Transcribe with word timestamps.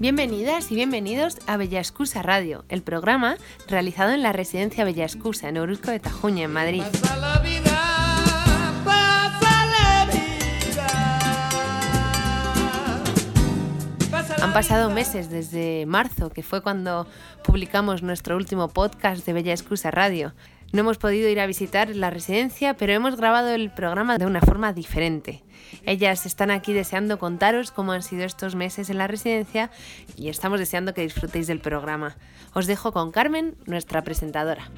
Bienvenidas 0.00 0.72
y 0.72 0.76
bienvenidos 0.76 1.36
a 1.46 1.58
Bella 1.58 1.78
Excusa 1.78 2.22
Radio, 2.22 2.64
el 2.70 2.82
programa 2.82 3.36
realizado 3.68 4.12
en 4.12 4.22
la 4.22 4.32
residencia 4.32 4.82
Bella 4.82 5.04
Excusa 5.04 5.50
en 5.50 5.58
Orozco 5.58 5.90
de 5.90 6.00
Tajuña, 6.00 6.44
en 6.44 6.52
Madrid. 6.54 6.82
Han 14.42 14.54
pasado 14.54 14.88
meses 14.88 15.28
desde 15.28 15.84
marzo, 15.84 16.30
que 16.30 16.42
fue 16.42 16.62
cuando 16.62 17.06
publicamos 17.44 18.02
nuestro 18.02 18.38
último 18.38 18.68
podcast 18.68 19.26
de 19.26 19.34
Bella 19.34 19.52
Excusa 19.52 19.90
Radio. 19.90 20.32
No 20.72 20.80
hemos 20.80 20.98
podido 20.98 21.28
ir 21.28 21.40
a 21.40 21.46
visitar 21.46 21.94
la 21.96 22.10
residencia, 22.10 22.74
pero 22.74 22.92
hemos 22.92 23.16
grabado 23.16 23.48
el 23.48 23.70
programa 23.70 24.18
de 24.18 24.26
una 24.26 24.40
forma 24.40 24.72
diferente. 24.72 25.42
Ellas 25.84 26.26
están 26.26 26.50
aquí 26.50 26.72
deseando 26.72 27.18
contaros 27.18 27.72
cómo 27.72 27.92
han 27.92 28.02
sido 28.02 28.24
estos 28.24 28.54
meses 28.54 28.88
en 28.88 28.98
la 28.98 29.08
residencia 29.08 29.70
y 30.16 30.28
estamos 30.28 30.60
deseando 30.60 30.94
que 30.94 31.02
disfrutéis 31.02 31.46
del 31.48 31.60
programa. 31.60 32.16
Os 32.54 32.66
dejo 32.66 32.92
con 32.92 33.10
Carmen, 33.10 33.56
nuestra 33.66 34.02
presentadora. 34.02 34.70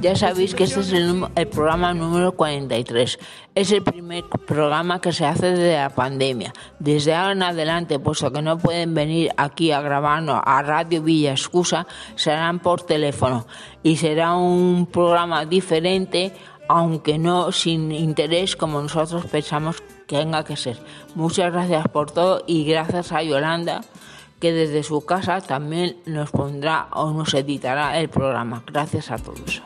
Ya 0.00 0.14
sabéis 0.14 0.54
que 0.54 0.64
este 0.64 0.80
es 0.80 0.92
el, 0.92 1.48
programa 1.48 1.94
número 1.94 2.32
43. 2.32 3.18
Es 3.54 3.72
el 3.72 3.82
primer 3.82 4.24
programa 4.24 5.00
que 5.00 5.12
se 5.12 5.24
hace 5.24 5.52
desde 5.52 5.76
la 5.76 5.88
pandemia. 5.88 6.52
Desde 6.78 7.14
ahora 7.14 7.32
en 7.32 7.42
adelante, 7.42 7.98
puesto 7.98 8.30
que 8.30 8.42
no 8.42 8.58
pueden 8.58 8.92
venir 8.92 9.30
aquí 9.38 9.72
a 9.72 9.80
grabarnos 9.80 10.40
a 10.44 10.60
Radio 10.62 11.02
Villa 11.02 11.32
Excusa, 11.32 11.86
serán 12.14 12.58
por 12.58 12.82
teléfono. 12.82 13.46
Y 13.82 13.96
será 13.96 14.36
un 14.36 14.86
programa 14.86 15.46
diferente, 15.46 16.34
aunque 16.68 17.18
no 17.18 17.52
sin 17.52 17.90
interés 17.90 18.54
como 18.54 18.82
nosotros 18.82 19.24
pensamos 19.26 19.80
que 20.06 20.18
tenga 20.18 20.44
que 20.44 20.56
ser. 20.56 20.78
Muchas 21.14 21.50
gracias 21.50 21.88
por 21.88 22.10
todo 22.10 22.44
y 22.46 22.64
gracias 22.64 23.12
a 23.12 23.22
Yolanda 23.22 23.80
que 24.40 24.52
desde 24.52 24.82
su 24.82 25.04
casa 25.04 25.40
también 25.40 25.96
nos 26.06 26.30
pondrá 26.30 26.88
o 26.92 27.12
nos 27.12 27.34
editará 27.34 27.98
el 27.98 28.08
programa. 28.08 28.62
Gracias 28.66 29.10
a 29.10 29.18
todos. 29.18 29.62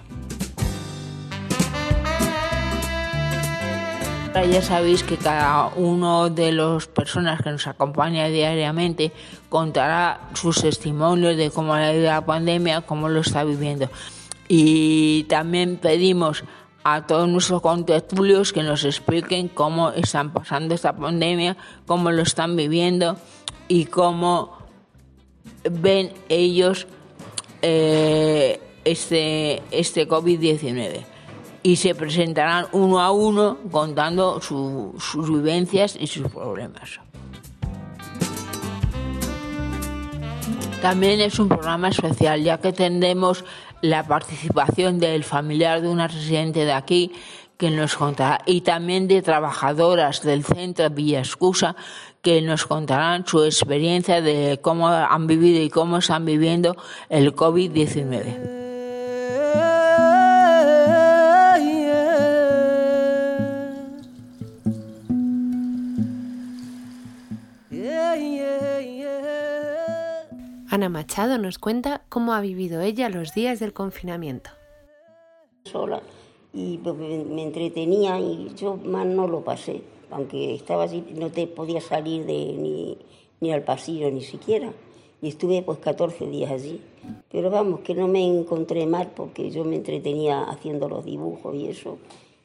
Ya 4.46 4.62
sabéis 4.62 5.02
que 5.02 5.16
cada 5.16 5.66
uno 5.74 6.30
de 6.30 6.52
las 6.52 6.86
personas 6.86 7.42
que 7.42 7.50
nos 7.50 7.66
acompaña 7.66 8.28
diariamente 8.28 9.12
contará 9.48 10.28
sus 10.34 10.62
testimonios 10.62 11.36
de 11.36 11.50
cómo 11.50 11.74
ha 11.74 11.92
ido 11.92 12.04
la 12.04 12.24
pandemia, 12.24 12.82
cómo 12.82 13.08
lo 13.08 13.20
está 13.20 13.42
viviendo. 13.42 13.90
Y 14.46 15.24
también 15.24 15.76
pedimos 15.76 16.44
a 16.84 17.04
todos 17.06 17.28
nuestros 17.28 17.60
contertulios 17.60 18.52
que 18.52 18.62
nos 18.62 18.84
expliquen 18.84 19.48
cómo 19.48 19.90
están 19.90 20.32
pasando 20.32 20.74
esta 20.74 20.94
pandemia, 20.94 21.56
cómo 21.86 22.12
lo 22.12 22.22
están 22.22 22.54
viviendo 22.54 23.16
y 23.66 23.86
cómo 23.86 24.57
ven 25.70 26.12
ellos 26.28 26.86
eh, 27.62 28.60
este, 28.84 29.62
este 29.70 30.08
COVID-19 30.08 31.04
y 31.62 31.76
se 31.76 31.94
presentarán 31.94 32.66
uno 32.72 33.00
a 33.00 33.10
uno 33.10 33.58
contando 33.70 34.40
sus 34.40 35.30
vivencias 35.30 35.96
y 36.00 36.06
sus 36.06 36.28
problemas. 36.28 37.00
También 40.80 41.20
es 41.20 41.38
un 41.40 41.48
programa 41.48 41.88
especial 41.88 42.42
ya 42.42 42.58
que 42.58 42.72
tendremos 42.72 43.44
la 43.82 44.06
participación 44.06 45.00
del 45.00 45.24
familiar 45.24 45.82
de 45.82 45.88
una 45.88 46.06
residente 46.06 46.64
de 46.64 46.72
aquí 46.72 47.12
que 47.56 47.70
nos 47.72 47.96
contará 47.96 48.40
y 48.46 48.60
también 48.60 49.08
de 49.08 49.20
trabajadoras 49.20 50.22
del 50.22 50.44
centro 50.44 50.88
Villa 50.90 51.18
Excusa 51.18 51.74
que 52.28 52.42
nos 52.42 52.66
contarán 52.66 53.26
su 53.26 53.42
experiencia 53.42 54.20
de 54.20 54.58
cómo 54.60 54.86
han 54.86 55.26
vivido 55.26 55.62
y 55.62 55.70
cómo 55.70 55.96
están 55.96 56.26
viviendo 56.26 56.76
el 57.08 57.34
COVID-19. 57.34 58.58
Ana 70.68 70.90
Machado 70.90 71.38
nos 71.38 71.58
cuenta 71.58 72.02
cómo 72.10 72.34
ha 72.34 72.42
vivido 72.42 72.82
ella 72.82 73.08
los 73.08 73.32
días 73.32 73.58
del 73.58 73.72
confinamiento. 73.72 74.50
Sola 75.64 76.02
y 76.52 76.78
me 76.84 77.44
entretenía 77.44 78.20
y 78.20 78.52
yo 78.54 78.76
más 78.76 79.06
no 79.06 79.26
lo 79.26 79.40
pasé 79.40 79.82
aunque 80.10 80.54
estaba 80.54 80.84
así, 80.84 81.04
no 81.14 81.30
te 81.30 81.46
podía 81.46 81.80
salir 81.80 82.24
de, 82.26 82.96
ni, 83.40 83.52
al 83.52 83.62
pasillo 83.62 84.10
ni 84.10 84.22
siquiera. 84.22 84.72
Y 85.20 85.28
estuve 85.28 85.62
pues 85.62 85.78
14 85.78 86.26
días 86.28 86.50
allí. 86.50 86.80
Pero 87.30 87.50
vamos, 87.50 87.80
que 87.80 87.94
no 87.94 88.06
me 88.06 88.24
encontré 88.24 88.86
mal 88.86 89.10
porque 89.14 89.50
yo 89.50 89.64
me 89.64 89.76
entretenía 89.76 90.44
haciendo 90.44 90.88
los 90.88 91.04
dibujos 91.04 91.54
y 91.54 91.68
eso. 91.68 91.98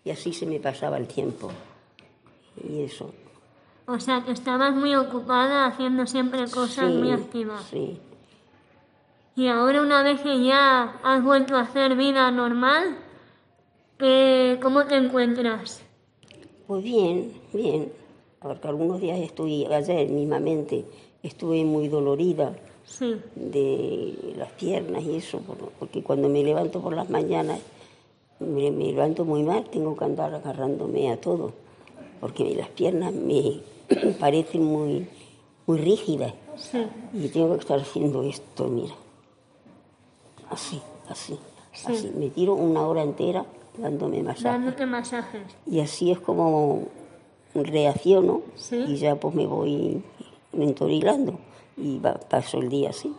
Y 0.03 0.09
así 0.09 0.33
se 0.33 0.45
me 0.45 0.59
pasaba 0.59 0.97
el 0.97 1.07
tiempo. 1.07 1.51
Y 2.67 2.81
eso. 2.81 3.11
O 3.85 3.99
sea, 3.99 4.23
que 4.23 4.31
estabas 4.31 4.73
muy 4.73 4.95
ocupada 4.95 5.65
haciendo 5.65 6.07
siempre 6.07 6.49
cosas 6.49 6.91
muy 6.91 7.11
activas. 7.11 7.63
Sí. 7.69 7.99
Y 9.35 9.47
ahora 9.47 9.81
una 9.81 10.03
vez 10.03 10.21
que 10.21 10.43
ya 10.43 10.99
has 11.03 11.23
vuelto 11.23 11.55
a 11.55 11.61
hacer 11.61 11.95
vida 11.95 12.29
normal, 12.31 12.97
¿cómo 14.61 14.85
te 14.85 14.95
encuentras? 14.95 15.82
Pues 16.73 16.85
bien, 16.85 17.31
bien, 17.53 17.93
porque 18.41 18.67
algunos 18.67 18.99
días 18.99 19.19
estuve, 19.19 19.71
ayer 19.71 20.09
mismamente, 20.09 20.83
estuve 21.21 21.63
muy 21.63 21.87
dolorida 21.87 22.55
de 23.35 24.33
las 24.35 24.51
piernas 24.53 25.03
y 25.03 25.17
eso, 25.17 25.39
porque 25.77 26.01
cuando 26.01 26.29
me 26.29 26.43
levanto 26.43 26.81
por 26.81 26.95
las 26.95 27.11
mañanas, 27.11 27.59
me, 28.39 28.71
levanto 28.71 29.23
muy 29.23 29.43
mal, 29.43 29.65
tengo 29.65 29.95
que 29.95 30.03
andar 30.03 30.33
agarrándome 30.33 31.11
a 31.11 31.21
todo, 31.21 31.51
porque 32.19 32.55
las 32.55 32.69
piernas 32.69 33.13
me 33.13 33.59
parecen 34.19 34.63
muy, 34.63 35.07
muy 35.67 35.77
rígidas. 35.77 36.33
Y 37.13 37.27
tengo 37.27 37.53
que 37.53 37.59
estar 37.59 37.79
haciendo 37.79 38.23
esto, 38.23 38.67
mira, 38.67 38.95
así, 40.49 40.81
así, 41.07 41.37
así, 41.85 42.11
me 42.17 42.31
tiro 42.31 42.55
una 42.55 42.87
hora 42.87 43.03
entera 43.03 43.45
dándome 43.77 44.23
masajes. 44.23 44.43
Dándote 44.43 44.85
masajes. 44.85 45.43
Y 45.65 45.79
así 45.79 46.11
es 46.11 46.19
como 46.19 46.87
reacciono 47.53 48.41
y 48.71 48.95
ya 48.95 49.15
pues 49.15 49.35
me 49.35 49.45
voy 49.45 50.03
mentorilando 50.53 51.39
y 51.77 51.99
paso 52.29 52.59
el 52.59 52.69
día 52.69 52.89
así. 52.89 53.13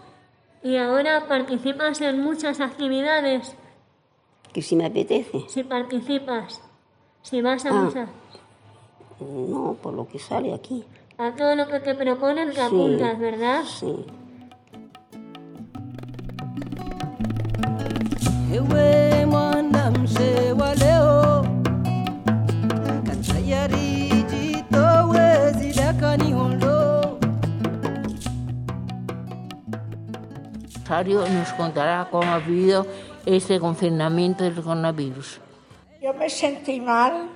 ¿Y 0.62 0.76
ahora 0.76 1.26
participas 1.28 2.00
en 2.00 2.22
muchas 2.22 2.60
actividades? 2.60 3.54
Que 4.52 4.62
si 4.62 4.76
me 4.76 4.86
apetece. 4.86 5.44
Si 5.48 5.62
participas, 5.62 6.62
si 7.22 7.42
vas 7.42 7.66
a 7.66 7.70
ah. 7.70 8.06
No, 9.20 9.76
por 9.82 9.94
lo 9.94 10.08
que 10.08 10.18
sale 10.18 10.54
aquí. 10.54 10.84
A 11.18 11.32
todo 11.34 11.54
lo 11.54 11.68
que 11.68 11.80
te 11.80 11.94
proponen 11.94 12.52
te 12.52 12.60
apuntas, 12.60 13.18
¿verdad? 13.18 13.62
Sí. 13.64 14.04
Nos 30.88 31.52
contará 31.54 32.08
cómo 32.10 32.30
ha 32.30 32.38
vivido 32.38 32.86
este 33.24 33.58
confinamiento 33.58 34.44
del 34.44 34.54
coronavirus. 34.54 35.40
Yo 36.00 36.12
me 36.12 36.28
sentí 36.28 36.80
mal 36.80 37.30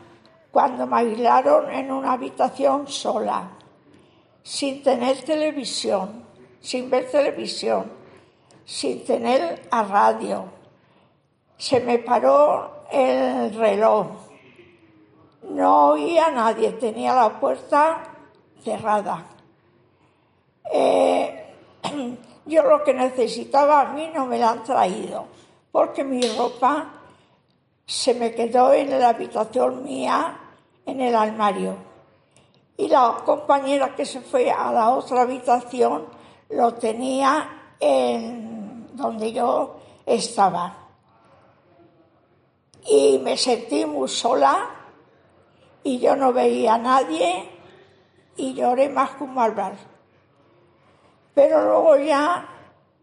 cuando 0.51 0.87
me 0.87 0.99
aislaron 0.99 1.71
en 1.71 1.91
una 1.91 2.13
habitación 2.13 2.87
sola, 2.89 3.51
sin 4.43 4.83
tener 4.83 5.23
televisión, 5.23 6.25
sin 6.61 6.91
ver 6.91 7.11
televisión, 7.11 7.91
sin 8.65 9.05
tener 9.05 9.67
a 9.71 9.83
radio. 9.83 10.45
Se 11.57 11.81
me 11.81 11.99
paró 11.99 12.85
el 12.93 13.55
reloj. 13.55 14.09
No 15.51 15.93
oía 15.93 16.27
a 16.27 16.31
nadie, 16.31 16.73
tenía 16.73 17.15
la 17.15 17.41
puerta 17.41 18.03
cerrada. 18.63 19.25
Eh, 20.71 21.55
yo 22.49 22.63
lo 22.63 22.83
que 22.83 22.95
necesitaba 22.95 23.83
a 23.83 23.93
mí 23.93 24.11
no 24.15 24.27
me 24.27 24.39
la 24.39 24.51
han 24.51 24.65
traído, 24.65 25.27
porque 25.71 26.03
mi 26.03 26.21
ropa 26.37 26.93
se 27.87 28.15
me 28.15 28.35
quedó 28.35 28.73
en 28.73 28.99
la 28.99 29.11
habitación 29.11 29.85
mía, 29.85 30.39
en 30.85 31.01
el 31.01 31.15
armario. 31.15 31.77
Y 32.77 32.89
la 32.89 33.23
compañera 33.25 33.95
que 33.95 34.07
se 34.07 34.21
fue 34.21 34.51
a 34.51 34.73
la 34.73 34.91
otra 34.91 35.23
habitación 35.23 36.07
lo 36.51 36.75
tenía 36.75 37.75
en 37.79 38.97
donde 38.97 39.33
yo 39.33 39.77
estaba. 40.07 40.77
Y 42.87 43.19
me 43.19 43.37
sentí 43.37 43.85
muy 43.85 44.09
sola 44.09 44.71
y 45.83 45.99
yo 45.99 46.17
no 46.17 46.33
veía 46.33 46.75
a 46.75 46.79
nadie 46.79 47.51
y 48.37 48.55
lloré 48.55 48.89
más 48.89 49.11
como 49.11 49.41
hablar. 49.43 49.98
Pero 51.39 51.63
luego 51.63 51.97
ya 51.99 52.49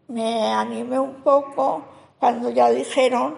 me 0.08 0.52
animé 0.52 1.00
un 1.00 1.22
poco 1.22 1.82
cuando 2.18 2.50
ya 2.50 2.68
dijeron 2.68 3.34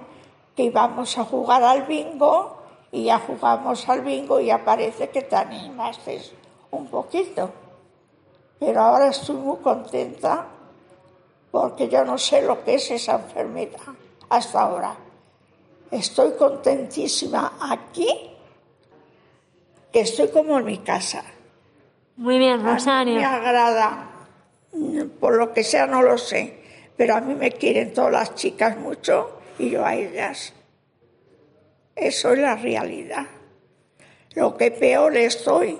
que 0.56 0.64
íbamos 0.64 1.16
a 1.18 1.24
jugar 1.24 1.62
al 1.62 1.84
bingo 1.84 2.56
y 2.90 3.04
ya 3.04 3.20
jugamos 3.20 3.88
al 3.88 4.00
bingo 4.00 4.40
y 4.40 4.46
ya 4.46 4.64
parece 4.64 5.08
que 5.10 5.22
te 5.22 5.36
animaste 5.36 6.20
un 6.72 6.88
poquito. 6.88 7.48
Pero 8.58 8.80
ahora 8.80 9.06
estoy 9.10 9.36
muy 9.36 9.58
contenta 9.58 10.46
porque 11.52 11.88
yo 11.88 12.04
no 12.04 12.18
sé 12.18 12.42
lo 12.42 12.64
que 12.64 12.74
es 12.74 12.90
esa 12.90 13.20
enfermedad 13.20 13.78
hasta 14.28 14.62
ahora. 14.62 14.96
Estoy 15.92 16.32
contentísima 16.32 17.52
aquí, 17.70 18.08
que 19.92 20.00
estoy 20.00 20.26
como 20.30 20.58
en 20.58 20.64
mi 20.64 20.78
casa. 20.78 21.22
Muy 22.16 22.36
bien, 22.36 22.64
Rosario. 22.64 23.14
Me 23.14 23.24
agrada, 23.24 24.07
por 25.20 25.37
lo 25.37 25.53
que 25.53 25.65
sea 25.65 25.87
no 25.87 26.03
lo 26.03 26.19
sé, 26.19 26.59
pero 26.97 27.17
a 27.17 27.20
mí 27.20 27.35
me 27.35 27.53
quieren 27.53 27.93
todas 27.93 28.12
las 28.12 28.35
chicas 28.35 28.76
mucho 28.76 29.41
y 29.59 29.70
yo 29.70 29.85
a 29.85 29.94
ellas. 29.94 30.53
Eso 31.94 32.32
es 32.32 32.38
la 32.38 32.56
realidad. 32.56 33.26
Lo 34.35 34.56
que 34.56 34.70
peor 34.70 35.17
estoy, 35.17 35.79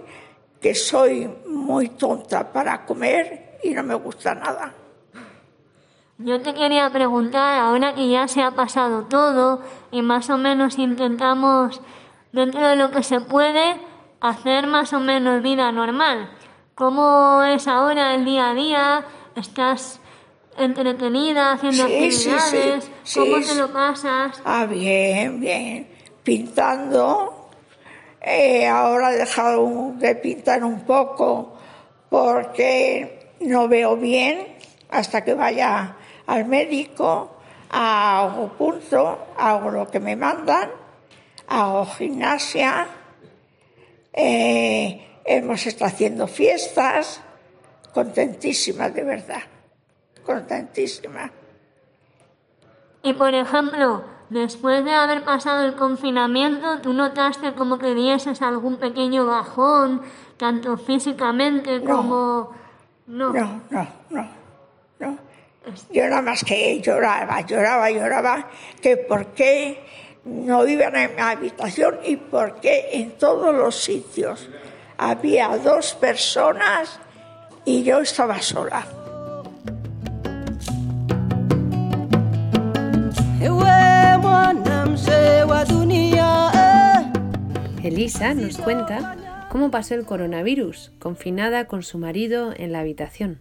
que 0.61 0.75
soy 0.75 1.31
muy 1.46 1.90
tonta 1.90 2.52
para 2.52 2.85
comer 2.85 3.58
y 3.62 3.70
no 3.70 3.82
me 3.82 3.94
gusta 3.94 4.35
nada. 4.35 4.75
Yo 6.19 6.43
te 6.43 6.52
quería 6.52 6.90
preguntar, 6.90 7.61
ahora 7.61 7.94
que 7.94 8.08
ya 8.08 8.26
se 8.26 8.43
ha 8.43 8.50
pasado 8.50 9.05
todo 9.05 9.62
y 9.93 10.02
más 10.02 10.31
o 10.31 10.38
menos 10.38 10.76
intentamos, 10.79 11.81
dentro 12.32 12.67
de 12.67 12.75
lo 12.75 12.90
que 12.90 13.05
se 13.05 13.20
puede, 13.20 13.76
hacer 14.20 14.67
más 14.67 14.93
o 14.93 14.99
menos 14.99 15.43
vida 15.43 15.70
normal. 15.70 16.29
¿Cómo 16.78 17.42
es 17.42 17.66
ahora 17.66 18.14
el 18.14 18.25
día 18.25 18.50
a 18.50 18.54
día? 18.54 19.04
¿Estás 19.34 19.98
entretenida 20.56 21.50
haciendo 21.50 21.82
actividades? 21.82 22.88
¿Cómo 23.14 23.40
te 23.40 23.54
lo 23.56 23.72
pasas? 23.72 24.40
Ah, 24.44 24.64
bien, 24.64 25.40
bien. 25.40 25.88
Pintando. 26.22 27.50
Eh, 28.20 28.64
ahora 28.69 29.12
he 29.12 29.16
dejado 29.16 29.92
de 29.96 30.14
pintar 30.14 30.62
un 30.62 30.82
poco 30.82 31.58
porque 32.08 33.32
no 33.40 33.66
veo 33.66 33.96
bien 33.96 34.46
hasta 34.88 35.25
que 35.25 35.34
vaya 35.34 35.96
al 36.28 36.44
médico, 36.44 37.38
hago 37.70 38.50
punto, 38.50 39.26
hago 39.36 39.72
lo 39.72 39.88
que 39.88 39.98
me 39.98 40.14
mandan, 40.14 40.70
hago 41.48 41.86
gimnasia, 41.86 42.86
eh, 44.12 45.07
hemos 45.28 45.66
estado 45.66 45.90
haciendo 45.90 46.26
fiestas, 46.26 47.20
contentísima 47.92 48.88
de 48.88 49.04
verdad, 49.04 49.42
contentísima. 50.25 51.30
Y 53.02 53.12
por 53.12 53.34
ejemplo, 53.34 54.04
después 54.30 54.84
de 54.84 54.92
haber 54.92 55.25
pasado 55.25 55.66
el 55.66 55.75
confinamiento, 55.75 56.80
¿tú 56.80 56.92
notaste 56.92 57.52
como 57.52 57.78
que 57.78 57.94
dieses 57.94 58.40
algún 58.42 58.78
pequeño 58.78 59.26
bajón, 59.26 60.02
tanto 60.36 60.76
físicamente 60.78 61.82
como... 61.82 62.56
No, 63.06 63.32
no, 63.32 63.62
no, 63.70 63.88
no. 64.10 64.28
no. 64.98 65.19
Yo 65.92 66.08
nada 66.08 66.22
más 66.22 66.44
que 66.44 66.80
lloraba, 66.80 67.42
lloraba, 67.42 67.90
lloraba, 67.90 68.48
que 68.80 68.96
por 68.96 69.26
qué 69.28 69.84
no 70.25 70.66
iban 70.66 70.96
en 70.96 71.14
mi 71.14 71.20
habitación 71.20 71.98
y 72.04 72.16
por 72.16 72.60
qué 72.60 72.88
en 72.92 73.12
todos 73.12 73.54
los 73.54 73.76
sitios 73.76 74.48
había 74.98 75.56
dos 75.58 75.94
personas 75.94 76.98
y 77.64 77.84
yo 77.84 78.00
estaba 78.00 78.42
sola. 78.42 78.86
Elisa 87.82 88.34
nos 88.34 88.58
cuenta 88.58 89.46
cómo 89.50 89.70
pasó 89.70 89.94
el 89.94 90.04
coronavirus, 90.04 90.92
confinada 90.98 91.66
con 91.66 91.82
su 91.82 91.96
marido 91.96 92.52
en 92.54 92.72
la 92.72 92.80
habitación. 92.80 93.40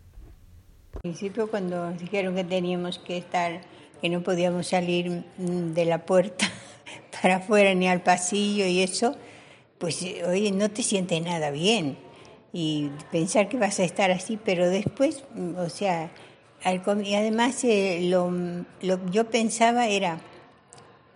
Al 0.95 1.01
principio 1.01 1.49
cuando 1.49 1.91
dijeron 1.91 2.33
que 2.33 2.45
teníamos 2.45 2.97
que 2.97 3.17
estar, 3.17 3.59
que 4.01 4.07
no 4.07 4.23
podíamos 4.23 4.67
salir 4.67 5.25
mm, 5.37 5.73
de 5.73 5.85
la 5.85 6.05
puerta 6.05 6.47
para 7.21 7.37
afuera 7.37 7.73
ni 7.73 7.89
al 7.89 8.01
pasillo 8.01 8.65
y 8.65 8.81
eso, 8.81 9.17
pues 9.77 10.03
oye, 10.27 10.51
no 10.51 10.69
te 10.71 10.83
sientes 10.83 11.21
nada 11.21 11.51
bien. 11.51 11.97
Y 12.53 12.89
pensar 13.11 13.49
que 13.49 13.57
vas 13.57 13.79
a 13.79 13.83
estar 13.83 14.09
así, 14.11 14.39
pero 14.43 14.69
después, 14.69 15.23
mm, 15.35 15.57
o 15.57 15.69
sea, 15.69 16.11
y 17.03 17.13
además 17.13 17.63
eh, 17.63 17.99
lo, 18.09 18.31
lo, 18.81 19.05
yo 19.11 19.29
pensaba 19.29 19.87
era 19.87 20.19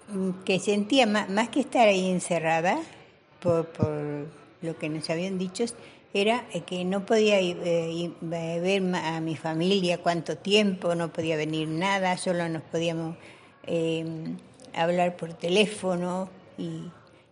mm, 0.09 0.43
que 0.45 0.59
sentía 0.59 1.07
más, 1.07 1.29
más 1.29 1.49
que 1.49 1.61
estar 1.61 1.87
ahí 1.87 2.09
encerrada, 2.09 2.79
por, 3.39 3.67
por 3.67 4.27
lo 4.61 4.77
que 4.77 4.89
nos 4.89 5.09
habían 5.09 5.37
dicho, 5.39 5.65
era 6.13 6.45
eh, 6.53 6.61
que 6.61 6.85
no 6.85 7.05
podía 7.05 7.39
eh, 7.39 8.11
ver 8.21 8.95
a 8.95 9.19
mi 9.21 9.35
familia 9.35 9.97
cuánto 9.97 10.37
tiempo, 10.37 10.93
no 10.95 11.11
podía 11.11 11.37
venir 11.37 11.67
nada, 11.67 12.17
solo 12.17 12.47
nos 12.49 12.61
podíamos 12.63 13.15
hablar 14.73 15.15
por 15.17 15.33
teléfono 15.33 16.29
y, 16.57 16.83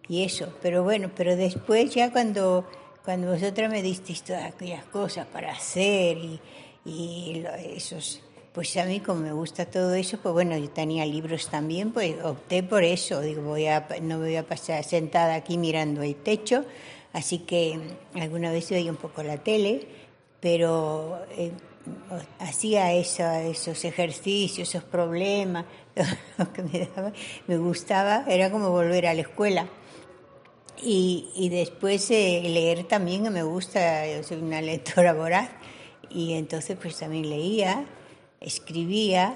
y, 0.10 0.24
eso. 0.24 0.54
Pero 0.62 0.84
bueno, 0.84 1.10
pero 1.16 1.36
después 1.36 1.94
ya 1.94 2.12
cuando, 2.12 2.66
cuando 3.06 3.32
vosotras 3.32 3.72
me 3.72 3.82
disteis 3.82 4.24
todas 4.24 4.44
aquellas 4.44 4.84
cosas 4.86 5.26
para 5.28 5.52
hacer 5.52 6.18
y, 6.18 6.40
y 6.86 7.46
esos... 7.76 8.22
Pues 8.52 8.76
a 8.78 8.86
mí 8.86 9.00
como 9.00 9.22
me 9.22 9.32
gusta 9.32 9.68
todo 9.68 9.94
eso, 9.94 10.18
pues 10.18 10.34
bueno, 10.34 10.58
yo 10.58 10.70
tenía 10.72 11.06
libros 11.06 11.50
también, 11.50 11.92
pues 11.92 12.16
opté 12.24 12.64
por 12.64 12.84
eso. 12.84 13.22
Digo, 13.22 13.44
voy 13.44 13.68
a, 13.68 13.88
no 14.02 14.18
me 14.18 14.26
voy 14.26 14.36
a 14.38 14.44
pasar 14.46 14.84
sentada 14.84 15.36
aquí 15.36 15.58
mirando 15.58 16.02
el 16.02 16.16
techo, 16.16 16.66
Así 17.14 17.40
que 17.40 17.80
alguna 18.16 18.52
vez 18.52 18.70
veía 18.70 18.92
un 18.92 18.98
poco 18.98 19.24
la 19.24 19.38
tele, 19.38 19.88
pero 20.40 21.20
eh, 21.32 21.52
hacía 22.40 22.94
esos 22.94 23.84
ejercicios, 23.84 24.70
esos 24.70 24.84
problemas, 24.84 25.66
lo 26.38 26.54
que 26.54 26.62
me, 26.64 26.88
daba, 26.96 27.12
me 27.48 27.58
gustaba, 27.58 28.26
era 28.28 28.52
como 28.52 28.70
volver 28.70 29.08
a 29.08 29.14
la 29.14 29.22
escuela. 29.22 29.68
Y, 30.82 31.30
y 31.36 31.50
después 31.50 32.10
eh, 32.12 32.42
leer 32.44 32.86
también, 32.86 33.32
me 33.34 33.44
gusta, 33.44 34.08
yo 34.08 34.24
soy 34.24 34.38
una 34.38 34.62
lectora 34.62 35.14
voraz, 35.14 35.50
y 36.10 36.34
entonces 36.34 36.78
pues 36.82 36.98
también 36.98 37.30
leía, 37.30 37.86
escribía, 38.40 39.36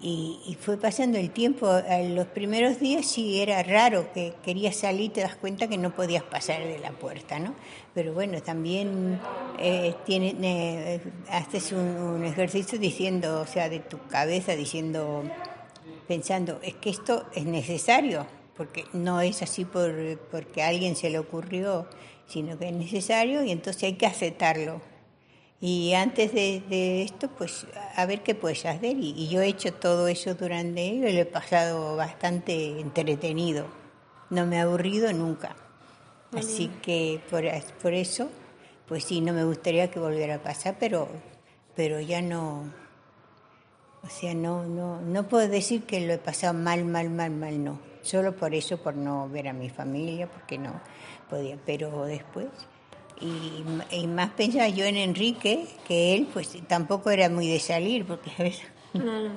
y, 0.00 0.56
fue 0.60 0.76
pasando 0.76 1.18
el 1.18 1.30
tiempo. 1.30 1.74
En 1.88 2.14
los 2.14 2.26
primeros 2.26 2.78
días 2.78 3.06
sí 3.06 3.40
era 3.40 3.62
raro 3.62 4.12
que 4.12 4.34
querías 4.44 4.76
salir 4.76 5.12
te 5.12 5.22
das 5.22 5.36
cuenta 5.36 5.68
que 5.68 5.78
no 5.78 5.94
podías 5.94 6.22
pasar 6.22 6.64
de 6.64 6.78
la 6.78 6.90
puerta, 6.90 7.38
¿no? 7.38 7.54
Pero 7.94 8.12
bueno, 8.12 8.42
también 8.42 9.18
eh, 9.58 9.94
tiene, 10.04 10.34
eh, 10.40 11.00
haces 11.30 11.72
un, 11.72 12.24
ejercicio 12.24 12.78
diciendo, 12.78 13.40
o 13.40 13.46
sea, 13.46 13.68
de 13.68 13.80
tu 13.80 13.98
cabeza, 14.06 14.54
diciendo, 14.54 15.22
pensando, 16.06 16.60
es 16.62 16.74
que 16.74 16.90
esto 16.90 17.26
es 17.34 17.46
necesario, 17.46 18.26
porque 18.56 18.84
no 18.92 19.20
es 19.20 19.42
así 19.42 19.64
por, 19.64 20.18
porque 20.30 20.62
a 20.62 20.68
alguien 20.68 20.96
se 20.96 21.10
le 21.10 21.18
ocurrió, 21.18 21.86
sino 22.26 22.58
que 22.58 22.68
es 22.68 22.74
necesario 22.74 23.44
y 23.44 23.50
entonces 23.50 23.82
hay 23.84 23.94
que 23.94 24.06
aceptarlo 24.06 24.80
y 25.60 25.94
antes 25.94 26.32
de, 26.32 27.02
esto, 27.02 27.28
pues 27.28 27.66
a 27.94 28.04
ver 28.04 28.22
qué 28.22 28.34
puedes 28.34 28.66
hacer. 28.66 28.96
Y, 28.98 29.28
yo 29.28 29.40
he 29.40 29.48
hecho 29.48 29.72
todo 29.72 30.06
eso 30.08 30.34
durante 30.34 30.84
y 30.84 31.00
lo 31.00 31.08
he 31.08 31.24
pasado 31.24 31.96
bastante 31.96 32.80
entretenido. 32.80 33.66
No 34.28 34.46
me 34.46 34.56
he 34.56 34.60
aburrido 34.60 35.12
nunca. 35.12 35.56
Así 36.32 36.68
que 36.82 37.22
por, 37.30 37.44
por 37.80 37.94
eso, 37.94 38.28
pues 38.86 39.04
sí, 39.04 39.20
no 39.20 39.32
me 39.32 39.44
gustaría 39.44 39.90
que 39.90 39.98
volviera 39.98 40.36
a 40.36 40.42
pasar, 40.42 40.76
pero, 40.78 41.08
pero 41.74 42.00
ya 42.00 42.20
no. 42.20 42.70
O 44.02 44.08
sea, 44.08 44.34
no, 44.34 44.64
no, 44.66 45.00
no 45.00 45.26
puedo 45.26 45.48
decir 45.48 45.84
que 45.84 46.06
lo 46.06 46.12
he 46.12 46.18
pasado 46.18 46.52
mal, 46.52 46.84
mal, 46.84 47.08
mal, 47.08 47.30
mal, 47.30 47.64
no. 47.64 47.80
Solo 48.06 48.36
por 48.36 48.54
eso, 48.54 48.78
por 48.78 48.94
no 48.94 49.28
ver 49.28 49.48
a 49.48 49.52
mi 49.52 49.68
familia, 49.68 50.28
porque 50.28 50.58
no 50.58 50.80
podía. 51.28 51.58
Pero 51.66 52.04
después 52.04 52.46
y, 53.20 54.06
más 54.06 54.30
pensaba 54.30 54.68
yo 54.68 54.84
en 54.84 54.96
Enrique, 54.96 55.66
que 55.86 56.14
él 56.14 56.28
pues 56.32 56.56
tampoco 56.66 57.10
era 57.10 57.28
muy 57.28 57.48
de 57.48 57.60
salir, 57.60 58.06
porque 58.06 58.54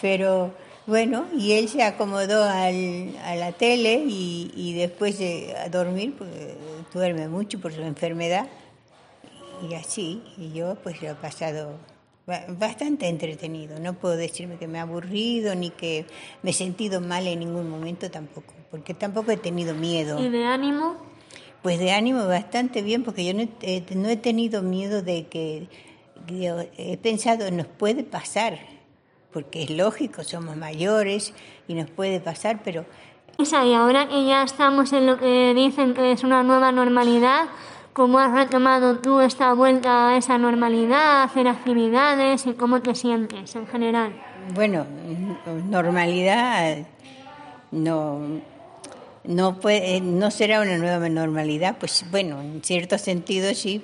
Pero 0.00 0.52
bueno, 0.86 1.26
y 1.36 1.52
él 1.52 1.68
se 1.68 1.82
acomodó 1.82 2.42
al, 2.44 3.16
a 3.24 3.36
la 3.36 3.52
tele 3.52 4.04
y, 4.06 4.74
después 4.74 5.18
de 5.18 5.54
a 5.56 5.68
dormir, 5.68 6.14
pues 6.16 6.30
duerme 6.92 7.28
mucho 7.28 7.60
por 7.60 7.72
su 7.72 7.82
enfermedad. 7.82 8.48
Y 9.68 9.74
así, 9.74 10.22
y 10.36 10.52
yo 10.52 10.76
pues 10.76 11.02
lo 11.02 11.10
he 11.10 11.14
pasado 11.14 11.78
bastante 12.48 13.08
entretenido. 13.08 13.78
No 13.80 13.94
puedo 13.94 14.16
decirme 14.16 14.58
que 14.58 14.68
me 14.68 14.78
ha 14.78 14.82
aburrido 14.82 15.54
ni 15.54 15.70
que 15.70 16.06
me 16.42 16.50
he 16.50 16.52
sentido 16.52 17.00
mal 17.00 17.26
en 17.26 17.38
ningún 17.38 17.70
momento 17.70 18.10
tampoco, 18.10 18.52
porque 18.70 18.94
tampoco 18.94 19.30
he 19.30 19.36
tenido 19.36 19.74
miedo. 19.74 20.18
¿Y 20.18 20.28
de 20.28 20.44
ánimo? 20.44 20.96
Pues 21.62 21.78
de 21.78 21.90
ánimo 21.92 22.26
bastante 22.26 22.82
bien, 22.82 23.02
porque 23.02 23.24
yo 23.24 23.34
no 23.34 23.48
he, 23.62 23.84
no 23.94 24.08
he 24.08 24.16
tenido 24.16 24.62
miedo 24.62 25.02
de 25.02 25.26
que, 25.26 25.68
he 26.76 26.96
pensado, 26.98 27.50
nos 27.50 27.66
puede 27.66 28.04
pasar, 28.04 28.58
porque 29.32 29.62
es 29.62 29.70
lógico, 29.70 30.22
somos 30.22 30.56
mayores 30.56 31.32
y 31.66 31.74
nos 31.74 31.90
puede 31.90 32.20
pasar, 32.20 32.60
pero... 32.62 32.84
Y 33.38 33.72
ahora 33.72 34.08
que 34.08 34.26
ya 34.26 34.42
estamos 34.42 34.92
en 34.92 35.06
lo 35.06 35.18
que 35.18 35.54
dicen 35.54 35.94
que 35.94 36.12
es 36.12 36.24
una 36.24 36.42
nueva 36.42 36.72
normalidad, 36.72 37.46
¿cómo 37.92 38.18
has 38.18 38.32
retomado 38.32 38.98
tú 38.98 39.20
esta 39.20 39.52
vuelta 39.52 40.10
a 40.10 40.16
esa 40.16 40.38
normalidad, 40.38 41.22
hacer 41.22 41.48
actividades 41.48 42.46
y 42.46 42.54
cómo 42.54 42.80
te 42.80 42.94
sientes 42.94 43.54
en 43.56 43.66
general? 43.66 44.12
Bueno, 44.54 44.86
normalidad 45.68 46.86
no 47.70 48.40
no 49.28 49.60
puede, 49.60 50.00
no 50.00 50.30
será 50.30 50.60
una 50.62 50.78
nueva 50.78 51.08
normalidad, 51.10 51.76
pues 51.78 52.04
bueno, 52.10 52.40
en 52.40 52.62
cierto 52.62 52.96
sentido 52.96 53.52
sí, 53.54 53.82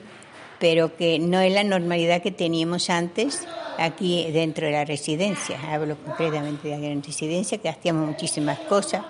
pero 0.58 0.96
que 0.96 1.18
no 1.18 1.40
es 1.40 1.52
la 1.52 1.64
normalidad 1.64 2.22
que 2.22 2.30
teníamos 2.30 2.88
antes 2.88 3.46
aquí 3.78 4.30
dentro 4.32 4.66
de 4.66 4.72
la 4.72 4.84
residencia. 4.86 5.58
Hablo 5.70 5.96
concretamente 6.02 6.68
de 6.68 6.78
la 6.78 7.00
residencia, 7.00 7.58
que 7.58 7.68
hacíamos 7.68 8.08
muchísimas 8.08 8.58
cosas, 8.60 9.02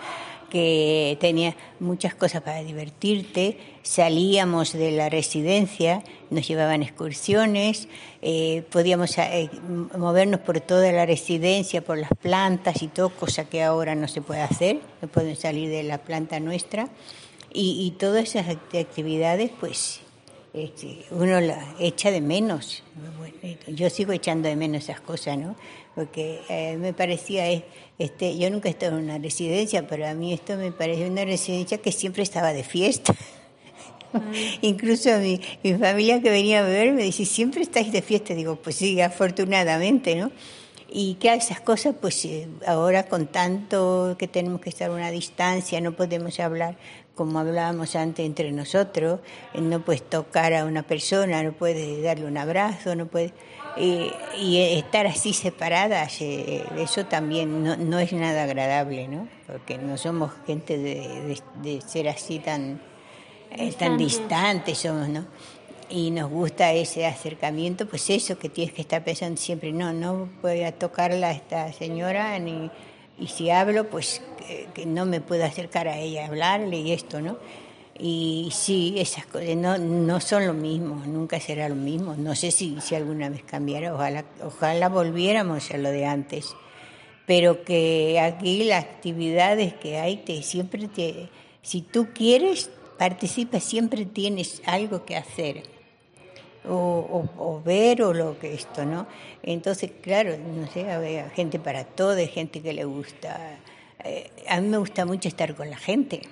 que 0.54 1.18
tenía 1.20 1.56
muchas 1.80 2.14
cosas 2.14 2.40
para 2.40 2.62
divertirte, 2.62 3.58
salíamos 3.82 4.72
de 4.72 4.92
la 4.92 5.08
residencia, 5.08 6.04
nos 6.30 6.46
llevaban 6.46 6.80
excursiones, 6.80 7.88
eh, 8.22 8.62
podíamos 8.70 9.18
eh, 9.18 9.50
movernos 9.98 10.38
por 10.38 10.60
toda 10.60 10.92
la 10.92 11.06
residencia, 11.06 11.82
por 11.82 11.98
las 11.98 12.12
plantas 12.22 12.82
y 12.82 12.86
todo, 12.86 13.08
cosa 13.08 13.46
que 13.46 13.64
ahora 13.64 13.96
no 13.96 14.06
se 14.06 14.22
puede 14.22 14.42
hacer, 14.42 14.78
no 15.02 15.08
pueden 15.08 15.34
salir 15.34 15.70
de 15.70 15.82
la 15.82 15.98
planta 15.98 16.38
nuestra. 16.38 16.88
Y, 17.52 17.92
todas 17.98 18.36
esas 18.36 18.48
actividades, 18.48 19.50
pues 19.58 20.02
este, 20.54 21.04
uno 21.10 21.40
las 21.40 21.64
echa 21.80 22.10
de 22.12 22.20
menos. 22.20 22.84
yo 23.66 23.90
sigo 23.90 24.12
echando 24.12 24.48
de 24.48 24.54
menos 24.54 24.84
esas 24.84 25.00
cosas, 25.00 25.36
¿no? 25.36 25.56
Porque 25.96 26.40
eh, 26.48 26.76
me 26.76 26.92
parecía 26.92 27.44
este, 27.98 28.38
yo 28.38 28.50
nunca 28.50 28.68
he 28.68 28.72
estado 28.72 28.98
en 28.98 29.04
una 29.04 29.18
residencia, 29.18 29.86
pero 29.86 30.06
a 30.06 30.14
mí 30.14 30.32
esto 30.32 30.56
me 30.56 30.72
parece 30.72 31.08
una 31.08 31.24
residencia 31.24 31.78
que 31.78 31.92
siempre 31.92 32.22
estaba 32.22 32.52
de 32.52 32.62
fiesta. 32.62 33.14
Incluso 34.62 35.18
mi, 35.18 35.40
mi 35.62 35.74
familia 35.74 36.20
que 36.20 36.30
venía 36.30 36.60
a 36.60 36.68
ver 36.68 36.92
me 36.92 37.02
dice, 37.02 37.24
¿siempre 37.24 37.62
estáis 37.62 37.92
de 37.92 38.02
fiesta? 38.02 38.34
Digo, 38.34 38.56
pues 38.56 38.76
sí, 38.76 39.00
afortunadamente, 39.00 40.14
¿no? 40.14 40.30
Y 40.88 41.14
que 41.14 41.34
esas 41.34 41.60
cosas, 41.60 41.96
pues 42.00 42.24
eh, 42.24 42.46
ahora 42.66 43.08
con 43.08 43.26
tanto 43.26 44.14
que 44.16 44.28
tenemos 44.28 44.60
que 44.60 44.70
estar 44.70 44.90
a 44.90 44.94
una 44.94 45.10
distancia, 45.10 45.80
no 45.80 45.96
podemos 45.96 46.38
hablar 46.38 46.76
como 47.14 47.38
hablábamos 47.38 47.94
antes 47.96 48.26
entre 48.26 48.50
nosotros, 48.52 49.20
no 49.54 49.80
puedes 49.80 50.02
tocar 50.02 50.52
a 50.54 50.64
una 50.64 50.82
persona, 50.82 51.42
no 51.42 51.52
puedes 51.52 52.02
darle 52.02 52.26
un 52.26 52.36
abrazo, 52.36 52.94
no 52.96 53.06
puedes 53.06 53.32
y 53.76 54.58
estar 54.78 55.06
así 55.06 55.32
separadas, 55.32 56.20
eh, 56.20 56.64
eso 56.78 57.06
también 57.06 57.64
no, 57.64 57.76
no, 57.76 57.98
es 57.98 58.12
nada 58.12 58.44
agradable, 58.44 59.08
¿no? 59.08 59.28
Porque 59.46 59.78
no 59.78 59.96
somos 59.96 60.32
gente 60.46 60.78
de, 60.78 61.40
de, 61.62 61.80
ser 61.80 62.08
así 62.08 62.38
tan, 62.38 62.80
eh, 63.50 63.72
tan 63.72 63.98
distantes, 63.98 64.78
somos, 64.78 65.08
¿no? 65.08 65.26
Y 65.90 66.12
nos 66.12 66.30
gusta 66.30 66.72
ese 66.72 67.04
acercamiento, 67.04 67.86
pues 67.86 68.08
eso 68.10 68.38
que 68.38 68.48
tienes 68.48 68.72
que 68.72 68.82
estar 68.82 69.02
pensando 69.02 69.40
siempre, 69.40 69.72
no, 69.72 69.92
no 69.92 70.30
voy 70.40 70.62
a 70.62 70.72
tocarla 70.72 71.28
a 71.28 71.32
esta 71.32 71.72
señora, 71.72 72.38
ni, 72.38 72.70
y 73.18 73.28
si 73.28 73.50
hablo, 73.50 73.88
pues 73.88 74.22
que, 74.74 74.86
no 74.86 75.06
me 75.06 75.20
puedo 75.20 75.44
acercar 75.44 75.88
a 75.88 75.98
ella 75.98 76.26
hablarle 76.26 76.78
y 76.78 76.92
esto, 76.92 77.20
¿no? 77.20 77.38
Y 77.96 78.48
sí, 78.52 78.94
esas 78.98 79.24
cosas 79.26 79.54
no, 79.56 79.78
no 79.78 80.20
son 80.20 80.46
lo 80.46 80.52
mismo, 80.52 81.02
nunca 81.06 81.38
será 81.38 81.68
lo 81.68 81.76
mismo. 81.76 82.16
No 82.16 82.34
sé 82.34 82.50
si, 82.50 82.80
si 82.80 82.96
alguna 82.96 83.28
vez 83.28 83.44
cambiara, 83.44 83.94
ojalá, 83.94 84.24
ojalá 84.42 84.88
volviéramos 84.88 85.70
a 85.70 85.78
lo 85.78 85.90
de 85.90 86.04
antes. 86.04 86.56
Pero 87.26 87.64
que 87.64 88.18
aquí 88.20 88.64
las 88.64 88.84
actividades 88.84 89.74
que 89.74 89.98
hay, 89.98 90.16
te, 90.18 90.42
siempre 90.42 90.88
te, 90.88 91.28
si 91.62 91.82
tú 91.82 92.08
quieres, 92.12 92.68
participa, 92.98 93.60
siempre 93.60 94.04
tienes 94.06 94.60
algo 94.66 95.04
que 95.04 95.16
hacer. 95.16 95.73
O, 96.66 97.28
o, 97.36 97.62
ver 97.62 98.02
o 98.02 98.14
lo 98.14 98.38
que 98.38 98.54
esto, 98.54 98.86
¿no? 98.86 99.06
Entonces, 99.42 99.90
claro, 100.00 100.34
no 100.38 100.66
sé, 100.68 100.90
hay 100.90 101.22
gente 101.34 101.58
para 101.58 101.84
todo, 101.84 102.16
hay 102.16 102.28
gente 102.28 102.62
que 102.62 102.72
le 102.72 102.84
gusta. 102.84 103.58
Eh, 104.02 104.30
a 104.48 104.60
mí 104.60 104.68
me 104.68 104.78
gusta 104.78 105.04
mucho 105.04 105.28
estar 105.28 105.54
con 105.54 105.68
la 105.68 105.76
gente, 105.76 106.22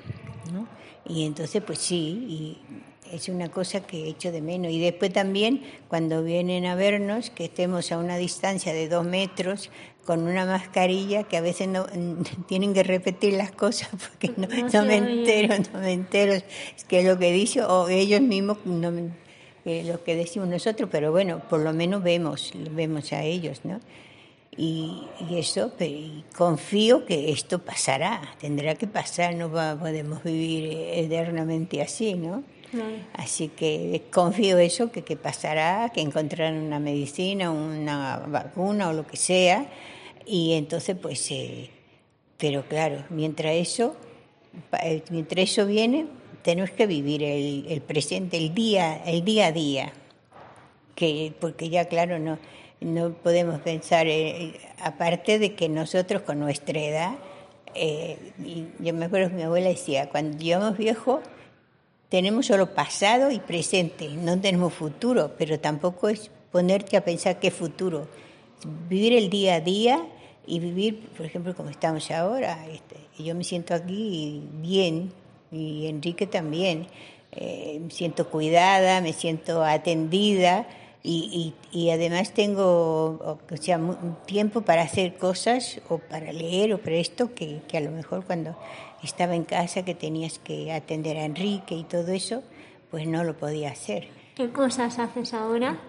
¿no? 0.50 0.66
Y 1.04 1.26
entonces, 1.26 1.62
pues 1.62 1.80
sí, 1.80 2.26
y 2.28 2.58
es 3.12 3.28
una 3.28 3.50
cosa 3.50 3.80
que 3.80 4.04
he 4.04 4.08
hecho 4.08 4.32
de 4.32 4.40
menos. 4.40 4.72
Y 4.72 4.80
después 4.80 5.12
también, 5.12 5.62
cuando 5.88 6.22
vienen 6.22 6.64
a 6.64 6.74
vernos, 6.74 7.30
que 7.30 7.44
estemos 7.44 7.92
a 7.92 7.98
una 7.98 8.16
distancia 8.16 8.72
de 8.72 8.88
dos 8.88 9.04
metros, 9.04 9.70
con 10.06 10.22
una 10.22 10.46
mascarilla, 10.46 11.24
que 11.24 11.36
a 11.36 11.40
veces 11.40 11.68
no 11.68 11.86
tienen 12.48 12.74
que 12.74 12.82
repetir 12.82 13.34
las 13.34 13.52
cosas 13.52 13.90
porque 14.08 14.32
no, 14.36 14.48
no, 14.48 14.84
me 14.86 14.96
entero, 14.96 15.54
no 15.72 15.80
me 15.80 15.92
entero 15.92 16.42
qué 16.88 17.00
es 17.00 17.04
lo 17.04 17.18
que 17.18 17.32
dice, 17.32 17.62
o 17.62 17.88
ellos 17.88 18.20
mismos 18.20 18.58
no 18.64 18.90
lo 19.64 20.02
que 20.02 20.16
decimos 20.16 20.48
nosotros, 20.48 20.88
pero 20.90 21.12
bueno, 21.12 21.40
por 21.48 21.60
lo 21.60 21.72
menos 21.72 22.02
vemos, 22.02 22.52
vemos 22.70 23.12
a 23.12 23.22
ellos, 23.22 23.60
¿no? 23.64 23.80
Y, 24.56 25.06
eso, 25.30 25.72
pero, 25.78 26.24
confío 26.36 27.06
que 27.06 27.30
esto 27.30 27.60
pasará, 27.60 28.20
tendrá 28.38 28.74
que 28.74 28.86
pasar, 28.86 29.34
no 29.34 29.50
podemos 29.50 30.22
vivir 30.22 30.76
eternamente 30.92 31.80
así, 31.80 32.14
¿no? 32.14 32.44
Así 33.14 33.48
que 33.48 34.02
confío 34.12 34.58
eso, 34.58 34.90
que, 34.90 35.02
que 35.02 35.16
pasará, 35.16 35.90
que 35.92 36.00
encontrarán 36.00 36.54
una 36.54 36.78
medicina, 36.78 37.50
una 37.50 38.18
vacuna 38.28 38.88
o 38.88 38.92
lo 38.92 39.06
que 39.06 39.16
sea, 39.16 39.66
y 40.26 40.54
entonces 40.54 40.96
pues, 41.00 41.30
eh, 41.30 41.70
pero 42.38 42.62
claro, 42.66 43.04
mientras 43.10 43.54
eso, 43.54 43.94
eh, 44.82 45.02
mientras 45.10 45.50
eso 45.50 45.66
viene, 45.66 46.06
tenemos 46.42 46.70
que 46.70 46.86
vivir 46.86 47.22
el, 47.22 47.66
el 47.68 47.80
presente, 47.80 48.36
el 48.36 48.54
día, 48.54 49.02
el 49.04 49.24
día 49.24 49.46
a 49.46 49.52
día, 49.52 49.92
que, 50.94 51.32
porque 51.40 51.68
ya 51.68 51.86
claro, 51.86 52.18
no 52.18 52.38
no 52.84 53.12
podemos 53.12 53.60
pensar, 53.60 54.06
eh, 54.06 54.54
aparte 54.80 55.38
de 55.38 55.54
que 55.54 55.68
nosotros 55.68 56.22
con 56.22 56.38
nuestra 56.38 56.80
edad, 56.80 57.14
eh, 57.74 58.32
yo 58.78 58.92
me 58.94 59.06
acuerdo 59.06 59.30
que 59.30 59.36
mi 59.36 59.42
abuela 59.42 59.68
decía, 59.68 60.08
cuando 60.08 60.36
llegamos 60.36 60.76
viejos, 60.76 61.20
tenemos 62.08 62.46
solo 62.46 62.74
pasado 62.74 63.30
y 63.30 63.38
presente, 63.38 64.08
no 64.08 64.38
tenemos 64.40 64.74
futuro, 64.74 65.32
pero 65.38 65.58
tampoco 65.58 66.08
es 66.08 66.30
ponerte 66.50 66.96
a 66.96 67.04
pensar 67.04 67.38
qué 67.38 67.50
futuro. 67.50 68.06
Vivir 68.88 69.14
el 69.14 69.30
día 69.30 69.54
a 69.54 69.60
día 69.60 70.06
y 70.46 70.60
vivir, 70.60 71.08
por 71.16 71.24
ejemplo, 71.24 71.56
como 71.56 71.70
estamos 71.70 72.10
ahora. 72.10 72.66
Este, 72.68 72.96
yo 73.18 73.34
me 73.34 73.44
siento 73.44 73.74
aquí 73.74 74.42
bien 74.60 75.10
y 75.52 75.86
Enrique 75.86 76.26
también. 76.26 76.86
Eh, 77.32 77.80
me 77.82 77.90
siento 77.90 78.28
cuidada, 78.28 79.00
me 79.00 79.12
siento 79.12 79.64
atendida 79.64 80.66
y, 81.04 81.54
y, 81.72 81.90
además 81.90 82.32
tengo 82.32 83.38
o 83.50 83.56
sea, 83.56 83.80
tiempo 84.26 84.60
para 84.60 84.82
hacer 84.82 85.16
cosas 85.16 85.80
o 85.88 85.98
para 85.98 86.32
leer 86.32 86.74
o 86.74 86.78
para 86.78 86.96
esto 86.96 87.34
que, 87.34 87.60
que, 87.66 87.78
a 87.78 87.80
lo 87.80 87.90
mejor 87.90 88.24
cuando 88.24 88.56
estaba 89.02 89.34
en 89.34 89.42
casa 89.42 89.84
que 89.84 89.96
tenías 89.96 90.38
que 90.38 90.70
atender 90.72 91.16
a 91.16 91.24
Enrique 91.24 91.74
y 91.74 91.82
todo 91.82 92.12
eso, 92.12 92.44
pues 92.90 93.08
no 93.08 93.24
lo 93.24 93.36
podía 93.36 93.70
hacer. 93.70 94.08
¿Qué 94.36 94.50
cosas 94.50 95.00
haces 95.00 95.34
ahora? 95.34 95.80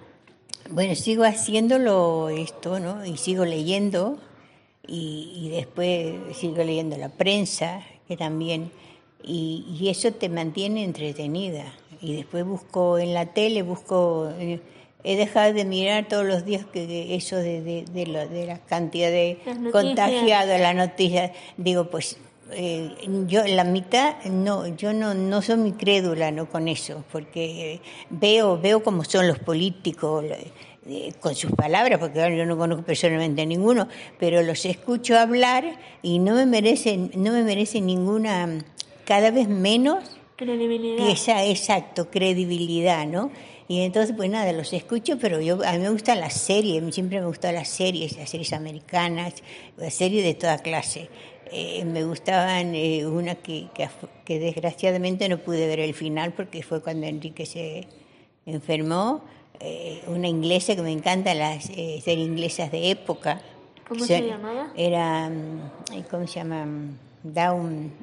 Bueno, 0.71 0.95
sigo 0.95 1.25
haciéndolo 1.25 2.29
esto, 2.29 2.79
¿no? 2.79 3.05
Y 3.05 3.17
sigo 3.17 3.45
leyendo 3.45 4.17
y, 4.87 5.31
y 5.35 5.49
después 5.49 6.35
sigo 6.37 6.63
leyendo 6.63 6.97
la 6.97 7.09
prensa, 7.09 7.83
que 8.07 8.17
también, 8.17 8.71
y, 9.23 9.65
y, 9.79 9.89
eso 9.89 10.11
te 10.11 10.29
mantiene 10.29 10.83
entretenida. 10.83 11.73
Y 12.01 12.15
después 12.15 12.45
busco 12.45 12.97
en 12.99 13.13
la 13.13 13.27
tele, 13.27 13.63
busco... 13.63 14.29
Eh, 14.37 14.59
he 15.03 15.17
dejado 15.17 15.53
de 15.53 15.65
mirar 15.65 16.07
todos 16.07 16.25
los 16.25 16.45
días 16.45 16.65
que 16.65 17.15
eso 17.15 17.35
de, 17.35 17.61
de, 17.61 17.83
de, 17.93 18.45
la 18.45 18.57
cantidad 18.59 19.09
de 19.09 19.37
contagiados, 19.71 20.59
las 20.59 20.75
noticias. 20.75 21.31
Digo, 21.57 21.89
pues 21.89 22.17
eh, 22.51 22.95
yo 23.27 23.45
la 23.47 23.63
mitad 23.63 24.23
no 24.25 24.67
yo 24.67 24.93
no 24.93 25.13
no 25.13 25.41
soy 25.41 25.57
muy 25.57 25.71
crédula 25.71 26.29
no 26.31 26.47
con 26.47 26.67
eso 26.67 27.03
porque 27.11 27.81
veo 28.09 28.59
veo 28.59 28.83
cómo 28.83 29.03
son 29.03 29.27
los 29.27 29.39
políticos 29.39 30.25
eh, 30.85 31.13
con 31.19 31.35
sus 31.35 31.51
palabras 31.51 31.99
porque 31.99 32.19
yo 32.37 32.45
no 32.45 32.57
conozco 32.57 32.83
personalmente 32.83 33.41
a 33.41 33.45
ninguno 33.45 33.87
pero 34.19 34.43
los 34.43 34.65
escucho 34.65 35.17
hablar 35.17 35.79
y 36.01 36.19
no 36.19 36.35
me 36.35 36.45
merecen 36.45 37.11
no 37.15 37.31
me 37.31 37.43
merecen 37.43 37.85
ninguna 37.85 38.63
cada 39.05 39.31
vez 39.31 39.47
menos 39.47 40.03
credibilidad 40.35 41.09
esa 41.09 41.45
exacto 41.45 42.09
credibilidad 42.09 43.05
no 43.05 43.31
Y 43.67 43.81
entonces, 43.81 44.13
pues 44.15 44.29
nada, 44.29 44.51
los 44.51 44.73
escucho, 44.73 45.17
pero 45.17 45.39
yo, 45.39 45.59
a 45.65 45.71
mí 45.73 45.79
me 45.79 45.89
gustan 45.89 46.19
las 46.19 46.33
series, 46.33 46.83
siempre 46.93 47.19
me 47.21 47.27
gustan 47.27 47.55
las 47.55 47.69
series, 47.69 48.17
las 48.17 48.29
series 48.29 48.51
americanas, 48.51 49.35
las 49.77 49.93
series 49.93 50.23
de 50.23 50.33
toda 50.33 50.57
clase. 50.57 51.09
Eh, 51.49 51.85
me 51.85 52.03
gustaban 52.03 52.75
eh, 52.75 53.05
una 53.05 53.35
que, 53.35 53.67
que, 53.73 53.87
que, 54.25 54.39
desgraciadamente 54.39 55.29
no 55.29 55.37
pude 55.37 55.65
ver 55.67 55.79
el 55.79 55.93
final 55.93 56.33
porque 56.33 56.61
fue 56.61 56.81
cuando 56.81 57.07
Enrique 57.07 57.45
se 57.45 57.87
enfermó, 58.45 59.23
eh, 59.59 60.03
una 60.07 60.27
inglesa 60.27 60.75
que 60.75 60.81
me 60.81 60.91
encanta, 60.91 61.33
las 61.33 61.65
series 61.65 62.27
inglesas 62.27 62.71
de 62.71 62.89
época. 62.91 63.41
¿Cómo 63.87 64.03
se, 64.03 64.21
llamaba? 64.21 64.73
Era, 64.75 65.29
mm, 65.29 66.03
¿cómo 66.09 66.27
se 66.27 66.39
llama? 66.39 66.67
Down, 67.23 67.93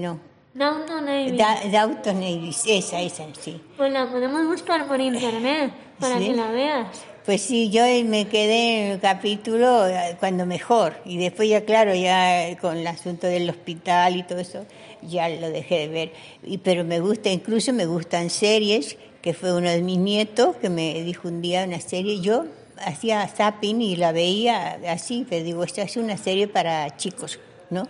no. 0.00 0.20
Downton 0.54 1.08
Abbey. 1.08 1.38
Downton 1.70 2.16
Abbey, 2.18 2.50
esa, 2.66 3.00
esa, 3.00 3.24
sí. 3.40 3.60
Pues 3.76 3.92
la 3.92 4.10
podemos 4.10 4.46
buscar 4.46 4.86
por 4.86 5.00
internet 5.00 5.72
para 5.98 6.18
que 6.18 6.32
la 6.34 6.50
veas. 6.50 7.04
Pues 7.24 7.40
sí, 7.40 7.70
yo 7.70 7.82
me 8.04 8.26
quedé 8.26 8.86
en 8.86 8.92
el 8.92 9.00
capítulo 9.00 9.86
eh, 9.86 10.16
cuando 10.18 10.44
mejor 10.44 10.94
y 11.04 11.18
después 11.18 11.48
ya 11.48 11.64
claro, 11.64 11.94
ya 11.94 12.56
con 12.60 12.76
el 12.76 12.86
asunto 12.86 13.28
del 13.28 13.48
hospital 13.48 14.16
y 14.16 14.24
todo 14.24 14.40
eso, 14.40 14.66
ya 15.02 15.28
lo 15.28 15.48
dejé 15.48 15.78
de 15.80 15.88
ver. 15.88 16.12
Y, 16.42 16.58
pero 16.58 16.84
me 16.84 17.00
gusta, 17.00 17.30
incluso 17.30 17.72
me 17.72 17.86
gustan 17.86 18.28
series, 18.28 18.98
que 19.20 19.34
fue 19.34 19.56
uno 19.56 19.70
de 19.70 19.82
mis 19.82 19.98
nietos 19.98 20.56
que 20.56 20.68
me 20.68 21.00
dijo 21.02 21.28
un 21.28 21.40
día 21.40 21.64
una 21.64 21.80
serie, 21.80 22.20
yo 22.20 22.44
hacía 22.78 23.26
zapping 23.26 23.80
y 23.80 23.96
la 23.96 24.12
veía 24.12 24.80
así, 24.88 25.24
pero 25.28 25.44
digo, 25.44 25.62
esto 25.62 25.80
es 25.80 25.96
una 25.96 26.16
serie 26.16 26.48
para 26.48 26.96
chicos, 26.96 27.38
¿no? 27.70 27.86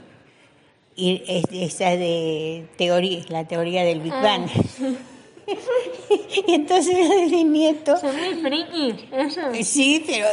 Y 0.95 1.23
es, 1.27 1.45
esa 1.53 1.91
de 1.91 2.67
teoría, 2.77 3.25
la 3.29 3.47
teoría 3.47 3.85
del 3.85 4.01
Big 4.01 4.13
Bang. 4.13 4.47
Ah. 4.49 5.13
y 6.47 6.55
entonces 6.55 6.95
mi 7.31 7.45
nieto... 7.45 7.97
Son 7.97 8.15
muy 8.17 8.35
frikis, 8.35 9.05
eso. 9.13 9.41
Sí, 9.63 10.05
pero 10.07 10.27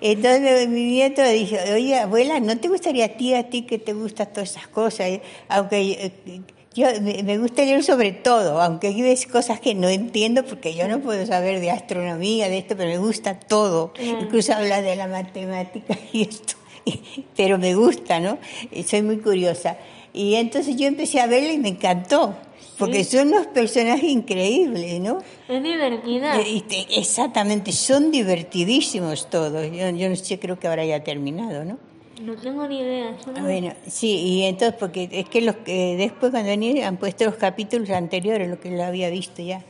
entonces 0.00 0.68
mi 0.68 0.84
nieto 0.84 1.22
dijo, 1.22 1.56
oye, 1.72 1.98
abuela, 1.98 2.40
¿no 2.40 2.58
te 2.58 2.68
gustaría 2.68 3.06
a 3.06 3.08
ti, 3.08 3.34
a 3.34 3.48
ti 3.48 3.62
que 3.62 3.78
te 3.78 3.92
gustan 3.92 4.32
todas 4.32 4.50
esas 4.50 4.68
cosas? 4.68 5.20
Aunque 5.48 6.12
eh, 6.26 6.40
yo, 6.74 6.88
me 7.00 7.38
gusta 7.38 7.62
leer 7.62 7.84
sobre 7.84 8.12
todo, 8.12 8.60
aunque 8.60 8.88
hay 8.88 9.00
veces 9.00 9.30
cosas 9.30 9.60
que 9.60 9.74
no 9.74 9.88
entiendo 9.88 10.44
porque 10.44 10.74
yo 10.74 10.88
no 10.88 11.00
puedo 11.00 11.24
saber 11.24 11.60
de 11.60 11.70
astronomía, 11.70 12.48
de 12.48 12.58
esto, 12.58 12.76
pero 12.76 12.90
me 12.90 12.98
gusta 12.98 13.38
todo. 13.38 13.92
Incluso 14.00 14.54
habla 14.54 14.82
de 14.82 14.96
la 14.96 15.06
matemática 15.06 15.96
y 16.12 16.22
esto. 16.22 16.54
Pero 17.36 17.58
me 17.58 17.74
gusta, 17.74 18.20
¿no? 18.20 18.38
Soy 18.86 19.02
muy 19.02 19.18
curiosa. 19.18 19.76
Y 20.12 20.34
entonces 20.36 20.76
yo 20.76 20.86
empecé 20.86 21.20
a 21.20 21.26
verla 21.26 21.52
y 21.52 21.58
me 21.58 21.70
encantó. 21.70 22.34
Porque 22.78 23.04
son 23.04 23.28
unos 23.28 23.46
personajes 23.48 24.10
increíbles, 24.10 25.00
¿no? 25.00 25.18
Es 25.48 25.62
divertida. 25.62 26.40
Eh, 26.40 26.64
exactamente, 26.90 27.70
son 27.70 28.10
divertidísimos 28.10 29.30
todos. 29.30 29.70
Yo, 29.70 29.90
yo 29.90 30.08
no 30.08 30.16
sé, 30.16 30.40
creo 30.40 30.58
que 30.58 30.66
ahora 30.66 30.84
ya 30.84 30.96
ha 30.96 31.04
terminado, 31.04 31.64
¿no? 31.64 31.78
No 32.20 32.36
tengo 32.36 32.66
ni 32.66 32.80
idea. 32.80 33.16
Bueno, 33.40 33.72
sí, 33.86 34.08
y 34.08 34.42
entonces, 34.44 34.76
porque 34.78 35.08
es 35.10 35.28
que 35.28 35.40
los 35.40 35.56
que 35.56 35.96
después 35.96 36.30
cuando 36.30 36.52
han 36.52 36.96
puesto 36.96 37.24
los 37.24 37.34
capítulos 37.34 37.90
anteriores, 37.90 38.48
lo 38.48 38.60
que 38.60 38.70
lo 38.70 38.84
había 38.84 39.10
visto 39.10 39.42
ya, 39.42 39.64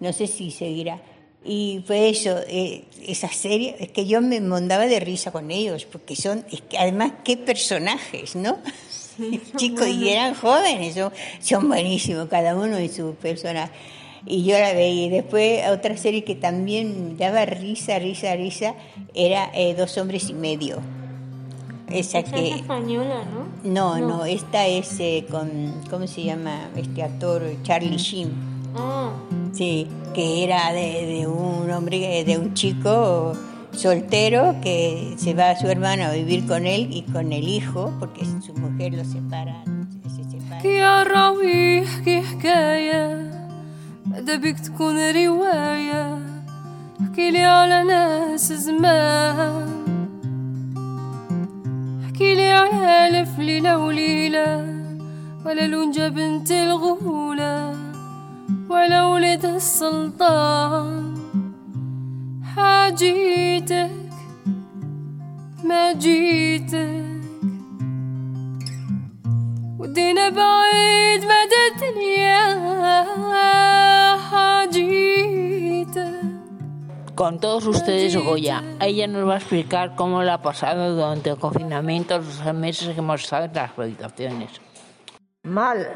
no 0.00 0.12
sé 0.12 0.26
si 0.26 0.50
seguirá. 0.50 1.00
Y 1.50 1.80
pues 1.86 2.18
eso, 2.18 2.40
eh, 2.46 2.84
esa 3.06 3.28
serie, 3.28 3.74
es 3.80 3.90
que 3.90 4.04
yo 4.04 4.20
me 4.20 4.38
mondaba 4.38 4.86
de 4.86 5.00
risa 5.00 5.32
con 5.32 5.50
ellos, 5.50 5.86
porque 5.86 6.14
son, 6.14 6.44
es 6.52 6.60
que 6.60 6.76
además, 6.76 7.12
qué 7.24 7.38
personajes, 7.38 8.36
¿no? 8.36 8.58
chicos 9.56 9.88
y 9.88 10.10
eran 10.10 10.34
jóvenes, 10.34 10.94
son, 10.94 11.10
son 11.40 11.68
buenísimos, 11.68 12.28
cada 12.28 12.54
uno 12.54 12.76
en 12.76 12.92
su 12.92 13.14
personaje. 13.14 13.72
Y 14.26 14.44
yo 14.44 14.58
la 14.58 14.74
veía. 14.74 15.06
Y 15.06 15.08
después 15.08 15.66
otra 15.70 15.96
serie 15.96 16.22
que 16.22 16.34
también 16.34 17.16
daba 17.16 17.46
risa, 17.46 17.98
risa, 17.98 18.36
risa, 18.36 18.74
era 19.14 19.50
eh, 19.54 19.74
Dos 19.74 19.96
hombres 19.96 20.28
y 20.28 20.34
medio. 20.34 20.82
Esa, 21.88 22.22
que... 22.24 22.48
es 22.48 22.56
española, 22.56 23.24
¿no? 23.64 23.98
No, 23.98 24.06
no, 24.06 24.26
esta 24.26 24.66
es 24.66 25.00
eh, 25.00 25.24
con, 25.30 25.80
¿cómo 25.88 26.06
se 26.06 26.24
llama? 26.24 26.68
Este 26.76 27.02
actor, 27.02 27.42
Charlie 27.62 27.96
Sheen. 27.96 28.32
Ah. 28.76 29.12
Sí, 29.51 29.87
que 30.13 30.43
era 30.43 30.71
de, 30.73 31.05
de 31.05 31.27
un 31.27 31.69
hombre, 31.71 32.23
de 32.23 32.37
un 32.37 32.53
chico 32.53 33.33
soltero 33.71 34.55
que 34.61 35.15
se 35.17 35.33
va 35.33 35.51
a 35.51 35.59
su 35.59 35.67
hermano 35.67 36.05
a 36.05 36.11
vivir 36.11 36.45
con 36.47 36.65
él 36.65 36.89
y 36.91 37.01
con 37.03 37.33
el 37.33 37.47
hijo, 37.47 37.91
porque 37.99 38.25
su 38.45 38.53
mujer 38.53 38.93
lo 38.93 39.03
separa. 39.05 39.63
Se 40.15 40.23
separa. 40.23 40.61
يا 40.63 41.03
راوي 41.03 41.83
احكي 41.83 42.21
حكاية 42.21 43.31
ماذا 44.05 44.35
بك 44.35 44.59
تكون 44.59 44.95
رواية 45.11 46.17
احكي 47.01 47.31
لي 47.31 47.43
على 47.43 47.83
ناس 47.83 48.53
زمان 48.53 49.69
احكي 52.05 52.35
لي 52.35 52.51
على 52.51 53.07
ألف 53.07 53.39
ليلة 53.39 53.77
وليلة 53.77 54.47
ولا 55.45 55.67
لونجا 55.67 56.07
بنت 56.07 56.51
الغولة 56.51 57.73
ولا 58.69 59.05
ولد 59.05 59.45
السلطان 59.45 61.13
حاجيتك 62.55 63.91
ما 65.63 65.93
جيتك 65.93 67.03
ودينا 69.79 70.29
بعيد 70.29 71.21
مدى 71.25 71.61
الدنيا 71.71 72.43
حاجيتك 74.17 75.23
Con 77.15 77.39
todos 77.39 77.67
ustedes, 77.67 78.15
Goya, 78.17 78.63
ella 78.81 79.05
nos 79.07 79.29
va 79.29 79.35
a 79.35 79.37
explicar 79.37 79.93
cómo 79.95 80.23
la 80.23 80.33
ha 80.33 80.41
pasado 80.41 80.95
durante 80.95 81.29
el 81.29 81.37
confinamiento, 81.37 82.17
los 82.17 82.53
meses 82.55 82.89
que 82.89 82.99
hemos 82.99 83.21
estado 83.21 83.45
en 83.45 83.53
las 83.53 83.77
habitaciones. 83.77 84.49
Mal. 85.43 85.95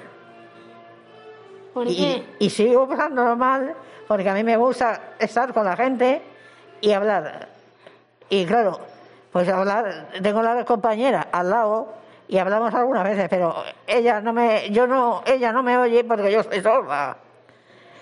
¿Por 1.75 1.87
Y, 1.89 1.97
qué? 1.97 2.27
y 2.39 2.51
sigo 2.51 2.89
pasándolo 2.89 3.37
mal 3.37 3.75
porque 4.07 4.29
a 4.29 4.35
mí 4.35 4.45
me 4.45 4.57
gusta 4.57 5.01
estar 5.19 5.53
con 5.55 5.65
la 5.65 5.77
gente 5.77 6.23
y 6.81 6.93
hablar. 6.93 7.49
Y 8.29 8.45
claro, 8.47 8.79
pues 9.33 9.49
hablar, 9.49 10.09
tengo 10.23 10.43
la 10.43 10.65
compañera 10.65 11.29
al 11.33 11.49
lado 11.51 11.95
y 12.29 12.39
hablamos 12.39 12.75
algunas 12.75 13.05
veces, 13.05 13.29
pero 13.29 13.55
ella 13.87 14.21
no 14.21 14.33
me, 14.33 14.71
yo 14.71 14.87
no, 14.87 15.23
ella 15.27 15.53
no 15.53 15.63
me 15.63 15.77
oye 15.79 16.05
porque 16.05 16.31
yo 16.33 16.41
estoy 16.41 16.61
sorda. 16.63 17.17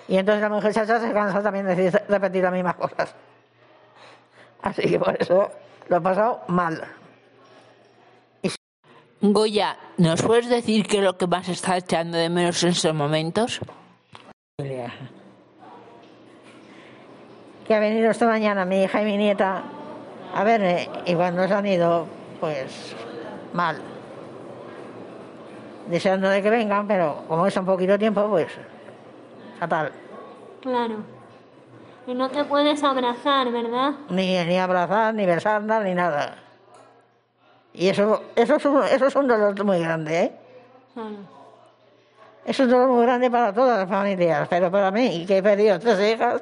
Y 0.09 0.17
entonces 0.17 0.43
la 0.43 0.49
mujer 0.49 0.73
chacha 0.73 0.99
se 1.01 1.13
cansa 1.13 1.43
también 1.43 1.67
de 1.67 1.77
decir- 1.77 2.03
repetir 2.09 2.43
las 2.43 2.53
mismas 2.53 2.75
cosas. 2.75 3.15
Así 4.63 4.83
que 4.83 4.99
por 4.99 5.17
eso 5.21 5.51
lo 5.89 5.97
he 5.97 6.01
pasado 6.01 6.41
mal. 6.49 6.83
Goya, 9.23 9.77
¿nos 9.99 10.23
puedes 10.23 10.49
decir 10.49 10.87
qué 10.87 10.99
es 10.99 11.05
lo 11.05 11.19
que 11.19 11.27
más 11.27 11.49
está 11.49 11.77
echando 11.77 12.17
de 12.17 12.31
menos 12.31 12.63
en 12.63 12.71
estos 12.71 12.95
momentos? 12.95 13.61
que 17.71 17.75
ha 17.77 17.79
venido 17.79 18.11
esta 18.11 18.27
mañana 18.27 18.65
mi 18.65 18.83
hija 18.83 19.01
y 19.01 19.05
mi 19.05 19.17
nieta 19.17 19.63
a 20.35 20.43
verme 20.43 20.89
y 21.07 21.15
cuando 21.15 21.47
se 21.47 21.55
han 21.55 21.67
ido, 21.67 22.05
pues 22.41 22.97
mal. 23.53 23.81
Deseando 25.87 26.29
de 26.29 26.43
que 26.43 26.51
vengan, 26.51 26.89
pero 26.89 27.23
como 27.29 27.47
es 27.47 27.57
un 27.57 27.67
poquito 27.67 27.97
tiempo, 27.97 28.29
pues 28.29 28.49
fatal. 29.61 29.93
Claro. 30.63 30.97
Y 32.09 32.15
no 32.15 32.29
te 32.29 32.43
puedes 32.45 32.83
abrazar, 32.83 33.53
¿verdad? 33.53 33.93
Ni, 34.09 34.37
ni 34.45 34.59
abrazar, 34.59 35.15
ni 35.15 35.25
besarla, 35.25 35.81
ni 35.81 35.95
nada. 35.95 36.39
Y 37.74 37.90
eso, 37.90 38.24
eso, 38.36 38.56
es 38.56 38.66
un, 38.66 38.84
eso 38.84 39.06
es 39.08 39.16
un 39.16 39.28
dolor 39.28 39.64
muy 39.66 39.80
grande, 39.80 40.22
¿eh? 40.24 40.32
Claro. 40.94 41.36
Es 42.46 42.60
un 42.60 42.70
dolor 42.70 42.90
muy 42.90 43.04
grande 43.04 43.30
para 43.30 43.52
todas 43.52 43.80
las 43.80 43.90
familias, 43.90 44.48
pero 44.48 44.72
para 44.72 44.92
mí, 44.92 45.26
que 45.26 45.38
he 45.38 45.44
perdido 45.44 45.80
tres 45.80 46.00
hijas, 46.14 46.42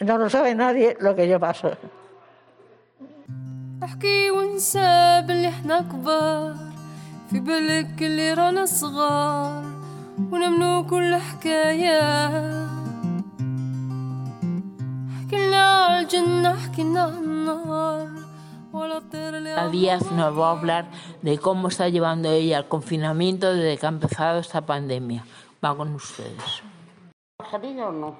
no 0.00 0.18
lo 0.18 0.30
sabe 0.30 0.54
nadie 0.54 0.96
lo 1.00 1.14
que 1.14 1.28
yo 1.28 1.38
paso. 1.38 1.76
احكي 3.84 4.30
ونسى 4.30 5.22
باللي 5.26 5.48
احنا 5.48 5.80
كبار 5.80 6.54
في 7.30 7.40
بالك 7.40 8.02
اللي 8.02 8.34
رانا 8.34 8.64
صغار 8.64 9.64
ونمنو 10.32 10.86
كل 10.86 11.14
حكاية 11.14 12.00
حكينا 15.18 15.62
على 15.62 16.00
الجنة 16.00 16.54
حكينا 16.54 17.02
على 17.02 18.08
A 18.71 19.67
Díaz 19.69 20.11
nos 20.11 20.37
va 20.37 20.49
a 20.49 20.51
hablar 20.51 20.85
de 21.23 21.39
cómo 21.39 21.69
está 21.69 21.89
llevando 21.89 22.29
ella 22.29 22.59
el 22.59 22.67
confinamiento 22.67 23.51
desde 23.51 23.79
que 23.79 23.85
ha 23.85 23.89
empezado 23.89 24.39
esta 24.39 24.61
pandemia. 24.61 25.25
Va 25.63 25.75
con 25.75 25.95
ustedes. 25.95 26.61
o 27.39 27.91
no? 27.91 28.17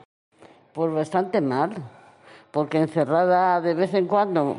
Pues 0.73 0.93
bastante 0.93 1.39
mal, 1.39 1.75
porque 2.49 2.79
encerrada 2.79 3.61
de 3.61 3.75
vez 3.75 3.93
en 3.93 4.07
cuando 4.07 4.57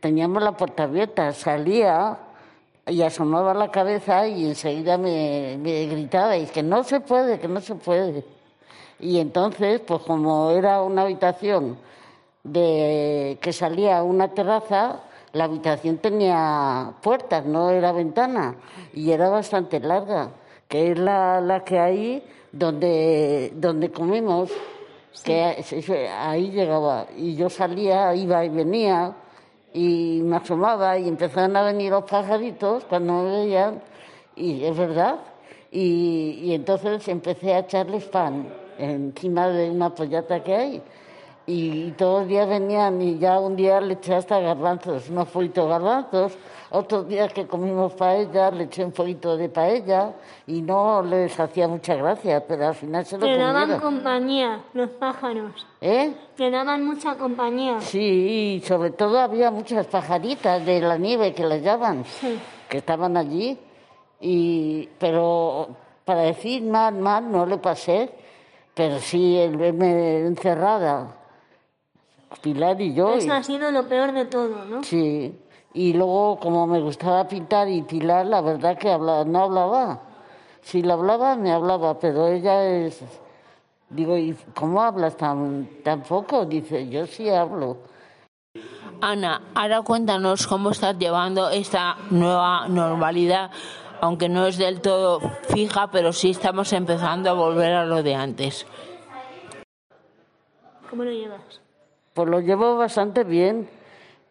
teníamos 0.00 0.42
la 0.42 0.52
puerta 0.52 0.84
abierta, 0.84 1.30
salía 1.32 2.18
y 2.86 3.02
asomaba 3.02 3.52
la 3.52 3.70
cabeza 3.70 4.26
y 4.26 4.46
enseguida 4.46 4.96
me, 4.96 5.58
me 5.60 5.86
gritaba, 5.86 6.38
y 6.38 6.46
que 6.46 6.62
no 6.62 6.84
se 6.84 7.00
puede, 7.00 7.38
que 7.38 7.48
no 7.48 7.60
se 7.60 7.74
puede. 7.74 8.24
Y 8.98 9.18
entonces, 9.18 9.80
pues 9.80 10.00
como 10.02 10.50
era 10.52 10.80
una 10.82 11.02
habitación 11.02 11.76
de 12.46 13.38
que 13.40 13.52
salía 13.52 13.98
a 13.98 14.02
una 14.02 14.28
terraza, 14.28 15.00
la 15.32 15.44
habitación 15.44 15.98
tenía 15.98 16.92
puertas, 17.02 17.44
no 17.44 17.70
era 17.70 17.92
ventana, 17.92 18.54
y 18.94 19.10
era 19.10 19.28
bastante 19.28 19.80
larga, 19.80 20.30
que 20.68 20.92
es 20.92 20.98
la, 20.98 21.40
la 21.40 21.64
que 21.64 21.78
hay 21.78 22.24
donde, 22.52 23.52
donde 23.56 23.90
comemos, 23.90 24.50
que 25.24 25.64
ahí 26.18 26.50
llegaba. 26.50 27.06
Y 27.16 27.34
yo 27.34 27.50
salía, 27.50 28.14
iba 28.14 28.44
y 28.44 28.48
venía, 28.48 29.12
y 29.74 30.20
me 30.22 30.36
asomaba, 30.36 30.98
y 30.98 31.08
empezaban 31.08 31.56
a 31.56 31.62
venir 31.62 31.90
los 31.90 32.04
pajaritos 32.04 32.84
cuando 32.84 33.22
me 33.22 33.30
veían, 33.30 33.82
y 34.36 34.64
es 34.64 34.76
verdad. 34.76 35.16
Y, 35.72 36.40
y 36.44 36.54
entonces 36.54 37.06
empecé 37.08 37.54
a 37.54 37.58
echarles 37.60 38.04
pan 38.04 38.48
encima 38.78 39.48
de 39.48 39.70
una 39.70 39.94
pollata 39.94 40.42
que 40.42 40.54
hay 40.54 40.82
y 41.46 41.92
todos 41.92 42.20
los 42.20 42.28
días 42.28 42.48
venían 42.48 43.00
y 43.00 43.18
ya 43.18 43.38
un 43.38 43.54
día 43.54 43.80
le 43.80 43.94
eché 43.94 44.16
hasta 44.16 44.40
garbanzos, 44.40 45.08
unos 45.08 45.28
fuitos 45.28 45.68
garbanzos, 45.68 46.36
otros 46.70 47.06
días 47.06 47.32
que 47.32 47.46
comimos 47.46 47.92
paella 47.94 48.50
le 48.50 48.64
eché 48.64 48.84
un 48.84 48.90
poquito 48.90 49.36
de 49.36 49.48
paella 49.48 50.12
y 50.48 50.60
no 50.60 51.02
les 51.02 51.38
hacía 51.38 51.68
mucha 51.68 51.94
gracia, 51.94 52.44
pero 52.44 52.66
al 52.66 52.74
final 52.74 53.06
se 53.06 53.16
lo 53.16 53.26
Te 53.26 53.38
daban 53.38 53.78
compañía 53.78 54.60
los 54.74 54.90
pájaros. 54.90 55.66
¿Eh? 55.80 56.12
Te 56.36 56.50
daban 56.50 56.84
mucha 56.84 57.14
compañía. 57.14 57.80
Sí, 57.80 58.58
y 58.58 58.66
sobre 58.66 58.90
todo 58.90 59.20
había 59.20 59.52
muchas 59.52 59.86
pajaritas 59.86 60.66
de 60.66 60.80
la 60.80 60.98
nieve 60.98 61.32
que 61.32 61.46
les 61.46 61.62
llaman, 61.62 62.04
que 62.68 62.78
estaban 62.78 63.16
allí, 63.16 63.56
y, 64.20 64.88
pero 64.98 65.68
para 66.04 66.22
decir 66.22 66.64
mal, 66.64 66.94
mal 66.94 67.30
no 67.30 67.46
le 67.46 67.58
pasé, 67.58 68.10
pero 68.74 68.98
sí 68.98 69.38
el 69.38 69.56
verme 69.56 70.26
encerrada 70.26 71.15
Pilar 72.40 72.80
y 72.80 72.94
yo. 72.94 73.14
Eso 73.14 73.32
ha 73.32 73.42
sido 73.42 73.70
lo 73.70 73.88
peor 73.88 74.12
de 74.12 74.24
todo, 74.26 74.64
¿no? 74.64 74.82
Sí. 74.82 75.34
Y 75.74 75.92
luego, 75.92 76.38
como 76.40 76.66
me 76.66 76.80
gustaba 76.80 77.26
pintar 77.28 77.68
y 77.68 77.82
Pilar, 77.82 78.26
la 78.26 78.40
verdad 78.40 78.78
que 78.78 78.88
no 78.96 79.42
hablaba. 79.42 80.00
Si 80.62 80.82
le 80.82 80.92
hablaba, 80.92 81.36
me 81.36 81.52
hablaba, 81.52 81.98
pero 81.98 82.28
ella 82.28 82.64
es... 82.64 83.04
Digo, 83.88 84.16
¿y 84.16 84.34
cómo 84.54 84.82
hablas 84.82 85.16
tan, 85.16 85.68
tan 85.84 86.02
poco? 86.02 86.44
Dice, 86.44 86.88
yo 86.88 87.06
sí 87.06 87.28
hablo. 87.28 87.76
Ana, 89.00 89.42
ahora 89.54 89.82
cuéntanos 89.82 90.46
cómo 90.46 90.70
estás 90.70 90.98
llevando 90.98 91.50
esta 91.50 91.96
nueva 92.10 92.66
normalidad, 92.68 93.50
aunque 94.00 94.28
no 94.28 94.46
es 94.46 94.56
del 94.56 94.80
todo 94.80 95.20
fija, 95.54 95.90
pero 95.90 96.12
sí 96.12 96.30
estamos 96.30 96.72
empezando 96.72 97.30
a 97.30 97.34
volver 97.34 97.74
a 97.74 97.84
lo 97.84 98.02
de 98.02 98.14
antes. 98.14 98.66
¿Cómo 100.88 101.04
lo 101.04 101.10
llevas? 101.10 101.60
Pues 102.16 102.30
lo 102.30 102.40
llevo 102.40 102.78
bastante 102.78 103.24
bien, 103.24 103.68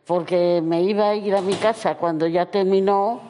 porque 0.08 0.60
me 0.60 0.82
iba 0.82 1.10
a 1.10 1.16
ir 1.16 1.36
a 1.36 1.42
mi 1.42 1.54
casa 1.54 1.98
cuando 1.98 2.26
ya 2.26 2.48
terminó 2.48 3.22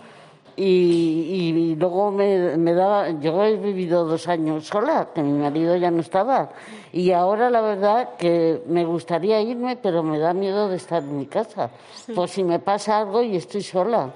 y, 0.56 1.76
luego 1.78 2.10
me, 2.10 2.56
me, 2.56 2.74
daba, 2.74 3.10
yo 3.20 3.44
he 3.44 3.58
vivido 3.58 4.06
dos 4.06 4.30
años 4.30 4.66
sola, 4.66 5.10
que 5.14 5.22
mi 5.22 5.38
marido 5.38 5.76
ya 5.76 5.92
no 5.92 6.00
estaba. 6.00 6.52
Y 6.94 7.12
ahora 7.12 7.50
la 7.50 7.60
verdad 7.60 8.16
que 8.18 8.64
me 8.68 8.86
gustaría 8.86 9.42
irme, 9.42 9.76
pero 9.76 10.04
me 10.04 10.20
da 10.20 10.34
miedo 10.34 10.70
de 10.70 10.78
estar 10.78 11.04
en 11.04 11.18
mi 11.18 11.26
casa. 11.26 11.70
Pues 12.16 12.32
si 12.32 12.42
me 12.42 12.60
pasa 12.60 13.00
algo 13.00 13.22
y 13.22 13.36
estoy 13.36 13.62
sola. 13.62 14.12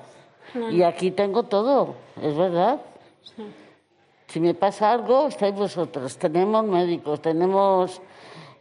Y 0.72 0.84
aquí 0.84 1.12
tengo 1.12 1.44
todo, 1.44 1.96
es 2.24 2.34
verdad. 2.34 2.80
Si 4.28 4.40
me 4.40 4.54
pasa 4.54 4.94
algo, 4.94 5.28
estáis 5.28 5.54
vosotros. 5.54 6.16
Tenemos 6.18 6.64
médicos, 6.64 7.22
tenemos 7.22 8.02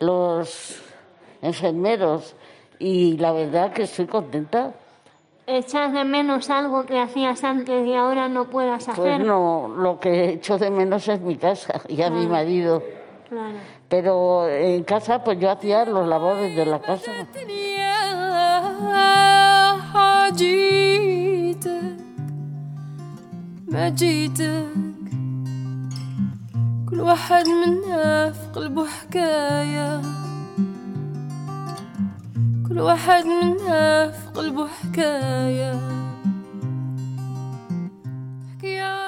los 0.01 0.88
enfermeros 1.43 2.35
y 2.79 3.17
la 3.19 3.33
verdad 3.33 3.73
que 3.73 3.83
estoy 3.83 4.07
contenta. 4.07 4.73
¿Echas 5.47 5.93
de 5.93 6.05
menos 6.05 6.51
algo 6.51 6.85
que 6.85 7.01
hacías 7.01 7.43
antes 7.43 7.87
y 7.87 7.95
ahora 7.95 8.29
no 8.29 8.51
puedas 8.51 8.85
pues 8.85 8.99
hacer? 8.99 9.17
Pues 9.17 9.27
no, 9.27 9.69
lo 9.69 9.99
que 9.99 10.31
echo 10.31 10.59
de 10.59 10.71
menos 10.71 11.09
es 11.09 11.21
mi 11.21 11.37
casa 11.37 11.81
y 11.89 12.03
a 12.03 12.11
mi 12.11 12.27
marido. 12.27 12.83
Claro. 13.29 13.57
Pero 13.89 14.49
en 14.49 14.85
casa 14.85 15.25
pues 15.25 15.39
yo 15.39 15.51
hacía 15.51 15.85
los 15.87 16.07
labores 16.07 16.55
de 16.55 16.67
la 16.67 16.81
casa. 16.81 17.13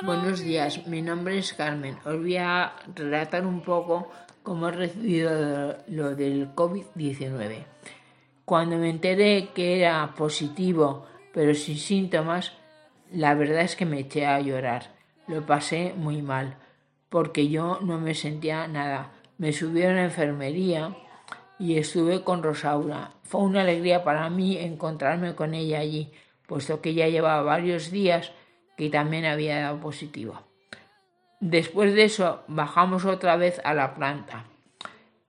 Buenos 0.04 0.40
días, 0.40 0.87
mi 0.88 1.02
nombre 1.02 1.38
es 1.38 1.52
Carmen. 1.54 1.96
Os 2.04 2.18
voy 2.18 2.37
a 2.37 2.72
relatar 2.96 3.46
un 3.46 3.61
poco 3.61 4.11
cómo 4.42 4.68
he 4.68 4.72
recibido 4.72 5.76
lo 5.87 6.16
del 6.16 6.52
COVID-19. 6.56 7.64
Cuando 8.44 8.76
me 8.76 8.90
enteré 8.90 9.50
que 9.54 9.78
era 9.78 10.14
positivo 10.16 11.06
pero 11.33 11.54
sin 11.54 11.76
síntomas, 11.76 12.52
la 13.12 13.35
verdad 13.35 13.61
es 13.61 13.76
que 13.76 13.87
me 13.87 14.00
eché 14.00 14.26
a 14.26 14.40
llorar. 14.40 14.96
Lo 15.28 15.46
pasé 15.46 15.94
muy 15.96 16.22
mal 16.22 16.56
porque 17.09 17.48
yo 17.48 17.78
no 17.83 18.00
me 18.00 18.16
sentía 18.16 18.66
nada. 18.66 19.12
Me 19.38 19.52
subieron 19.52 19.96
a 19.96 20.04
enfermería 20.04 20.96
y 21.61 21.77
estuve 21.77 22.25
con 22.25 22.42
Rosaura. 22.42 23.12
Fue 23.23 23.42
una 23.42 23.61
alegría 23.61 24.03
para 24.03 24.31
mí 24.31 24.57
encontrarme 24.57 25.35
con 25.35 25.53
ella 25.53 25.79
allí, 25.79 26.11
puesto 26.46 26.81
que 26.81 26.94
ya 26.94 27.07
llevaba 27.07 27.42
varios 27.42 27.90
días 27.90 28.33
que 28.79 28.88
también 28.88 29.27
había 29.27 29.61
dado 29.61 29.79
positivo. 29.79 30.40
Después 31.38 31.94
de 31.94 32.05
eso 32.05 32.42
bajamos 32.49 33.05
otra 33.05 33.37
vez 33.37 33.61
a 33.62 33.75
la 33.75 33.94
planta. 33.94 34.46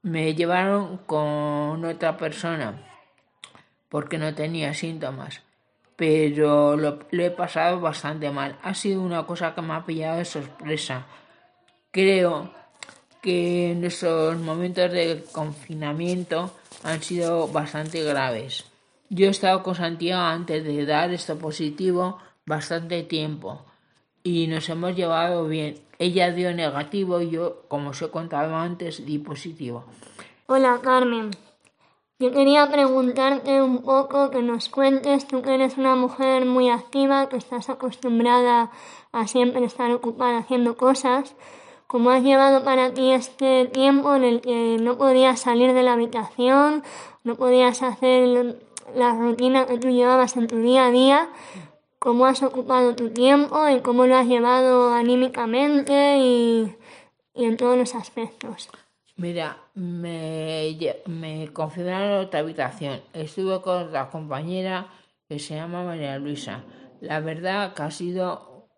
Me 0.04 0.34
llevaron 0.34 1.00
con 1.00 1.84
otra 1.84 2.16
persona 2.16 2.82
porque 3.90 4.18
no 4.18 4.34
tenía 4.34 4.74
síntomas, 4.74 5.44
pero 5.98 6.78
lo, 6.78 7.00
lo, 7.12 7.24
he 7.24 7.32
pasado 7.32 7.82
bastante 7.82 8.32
mal. 8.32 8.58
Ha 8.64 8.74
sido 8.74 9.02
una 9.02 9.26
cosa 9.26 9.54
que 9.54 9.62
me 9.62 9.74
ha 9.74 9.86
pillado 9.86 10.18
de 10.18 10.26
sorpresa. 10.26 11.06
Creo 11.92 12.61
que 13.22 13.76
nuestros 13.78 14.38
momentos 14.40 14.92
de 14.92 15.24
confinamiento 15.32 16.52
han 16.84 17.02
sido 17.02 17.48
bastante 17.48 18.04
graves. 18.04 18.66
Yo 19.10 19.28
he 19.28 19.30
estado 19.30 19.62
con 19.62 19.76
Santiago 19.76 20.22
antes 20.22 20.64
de 20.64 20.86
dar 20.86 21.12
esto 21.12 21.38
positivo 21.38 22.18
bastante 22.46 23.04
tiempo 23.04 23.66
y 24.24 24.48
nos 24.48 24.68
hemos 24.70 24.96
llevado 24.96 25.48
bien. 25.48 25.76
Ella 26.00 26.32
dio 26.32 26.54
negativo 26.54 27.22
y 27.22 27.30
yo, 27.30 27.64
como 27.68 27.92
os 27.92 28.02
he 28.02 28.10
contado 28.10 28.56
antes, 28.56 29.06
di 29.06 29.20
positivo. 29.20 29.86
Hola 30.48 30.80
Carmen, 30.82 31.32
yo 32.18 32.32
quería 32.32 32.70
preguntarte 32.70 33.62
un 33.62 33.84
poco 33.84 34.32
que 34.32 34.42
nos 34.42 34.70
cuentes, 34.70 35.28
tú 35.28 35.42
que 35.42 35.56
eres 35.56 35.78
una 35.78 35.96
mujer 35.96 36.46
muy 36.46 36.70
activa, 36.70 37.30
que 37.30 37.38
estás 37.38 37.70
acostumbrada 37.70 38.72
a 39.12 39.28
siempre 39.28 39.64
estar 39.66 39.92
ocupada 39.92 40.40
haciendo 40.40 40.78
cosas, 40.78 41.36
¿Cómo 41.92 42.12
has 42.12 42.24
llevado 42.24 42.64
para 42.64 42.94
ti 42.94 43.12
este 43.12 43.66
tiempo 43.66 44.16
en 44.16 44.24
el 44.24 44.40
que 44.40 44.78
no 44.80 44.98
podías 44.98 45.42
salir 45.42 45.74
de 45.74 45.84
la 45.84 45.92
habitación, 45.92 46.84
no 47.26 47.36
podías 47.36 47.84
hacer 47.84 48.56
la 48.96 49.14
rutina 49.14 49.66
que 49.66 49.78
tú 49.78 49.90
llevabas 49.90 50.38
en 50.38 50.48
tu 50.48 50.60
día 50.60 50.86
a 50.86 50.92
día? 50.92 51.30
¿Cómo 52.00 52.28
has 52.28 52.44
ocupado 52.44 52.96
tu 52.96 53.10
tiempo 53.10 53.68
y 53.68 53.82
cómo 53.82 54.06
lo 54.06 54.16
has 54.16 54.26
llevado 54.26 54.94
anímicamente 54.94 56.18
y, 56.20 56.74
en 57.36 57.58
todos 57.58 57.78
los 57.78 57.94
aspectos? 57.94 58.70
Mira, 59.18 59.58
me, 59.74 60.78
me 61.08 61.52
confinaron 61.52 62.12
en 62.12 62.26
otra 62.26 62.40
habitación. 62.40 63.02
Estuve 63.12 63.60
con 63.60 63.92
la 63.92 64.10
compañera 64.10 64.88
que 65.28 65.40
se 65.40 65.56
llama 65.56 65.84
María 65.84 66.18
Luisa. 66.20 66.64
La 67.02 67.20
verdad 67.20 67.74
que 67.74 67.84
ha 67.84 67.92
sido 67.92 68.70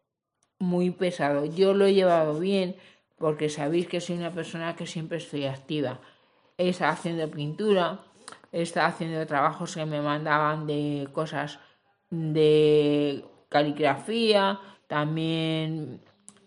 muy 0.57 0.89
pesado. 0.89 1.45
Yo 1.45 1.75
lo 1.75 1.85
he 1.85 1.93
llevado 1.93 2.39
bien 2.39 2.75
porque 3.17 3.49
sabéis 3.49 3.87
que 3.87 4.01
soy 4.01 4.17
una 4.17 4.31
persona 4.31 4.75
que 4.75 4.87
siempre 4.87 5.17
estoy 5.17 5.45
activa. 5.45 5.99
He 6.57 6.69
estado 6.69 6.91
haciendo 6.91 7.29
pintura, 7.29 7.99
estado 8.51 8.87
haciendo 8.87 9.25
trabajos 9.25 9.75
que 9.75 9.85
me 9.85 10.01
mandaban 10.01 10.67
de 10.67 11.07
cosas 11.11 11.59
de 12.09 13.25
caligrafía, 13.49 14.59
también 14.87 16.01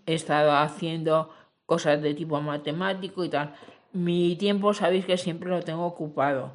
he 0.06 0.14
estado 0.14 0.52
haciendo 0.52 1.30
cosas 1.66 2.00
de 2.00 2.14
tipo 2.14 2.40
matemático 2.40 3.24
y 3.24 3.28
tal. 3.28 3.54
Mi 3.92 4.36
tiempo 4.36 4.74
sabéis 4.74 5.06
que 5.06 5.16
siempre 5.16 5.50
lo 5.50 5.62
tengo 5.62 5.86
ocupado. 5.86 6.52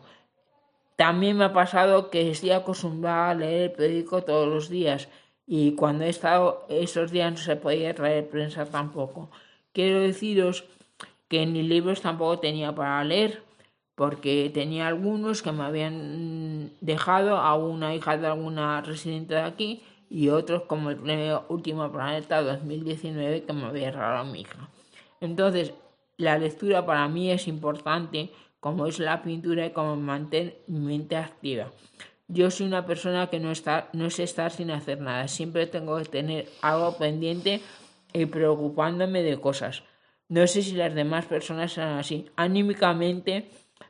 También 0.96 1.38
me 1.38 1.46
ha 1.46 1.54
pasado 1.54 2.10
que 2.10 2.30
estoy 2.30 2.52
acostumbrada 2.52 3.32
a 3.32 3.36
leer 3.36 3.64
el 3.64 3.72
periódico 3.72 4.24
todos 4.24 4.48
los 4.48 4.70
días 4.70 5.10
y 5.48 5.74
cuando 5.74 6.04
he 6.04 6.10
estado 6.10 6.66
esos 6.70 7.12
días 7.12 7.32
no 7.32 7.38
se 7.38 7.56
podía 7.56 7.96
traer 7.96 8.30
prensa 8.30 8.66
tampoco 8.66 9.32
quiero 9.74 10.00
deciros 10.00 10.66
que 11.28 11.46
ni 11.46 11.64
libros 11.64 12.02
tampoco 12.02 12.40
tenía 12.40 12.76
para 12.76 13.04
leer, 13.04 13.44
porque 13.96 14.52
tenía 14.54 14.88
algunos 14.88 15.42
que 15.42 15.52
me 15.52 15.64
habían 15.64 16.72
dejado 16.82 17.38
a 17.38 17.56
una 17.56 17.96
hija 17.96 18.18
de 18.18 18.28
alguna 18.28 18.82
residente 18.82 19.36
de 19.36 19.42
aquí 19.42 19.84
y 20.10 20.30
otros 20.30 20.64
como 20.64 20.90
el 20.92 21.00
Último 21.48 21.90
Planeta 21.92 22.42
2019 22.42 23.44
que 23.44 23.54
me 23.54 23.66
había 23.66 23.92
regalado 23.92 24.26
mi 24.26 24.42
hija. 24.42 24.70
Entonces, 25.22 25.74
la 26.18 26.38
lectura 26.38 26.86
para 26.86 27.08
mí 27.08 27.32
es 27.32 27.48
importante, 27.48 28.32
como 28.60 28.88
es 28.88 29.00
la 29.00 29.22
pintura 29.24 29.66
y 29.66 29.72
como 29.72 29.96
mantener 29.96 30.58
mi 30.68 30.80
mente 30.80 31.16
activa. 31.16 31.72
Yo 32.28 32.52
soy 32.52 32.68
una 32.68 32.86
persona 32.86 33.28
que 33.28 33.40
no, 33.40 33.52
está, 33.52 33.90
no 33.94 34.10
sé 34.10 34.24
estar 34.24 34.52
sin 34.52 34.72
hacer 34.72 35.00
nada, 35.00 35.28
siempre 35.28 35.68
tengo 35.68 35.98
que 35.98 36.06
tener 36.06 36.50
algo 36.62 36.98
pendiente 36.98 37.62
y 38.14 38.26
preocupándome 38.26 39.24
de 39.24 39.40
cosas. 39.40 39.84
No 40.28 40.48
sé 40.48 40.62
si 40.62 40.76
las 40.76 40.94
demás 40.96 41.26
personas 41.26 41.74
son 41.74 41.84
así. 41.84 42.30
Anímicamente 42.36 43.50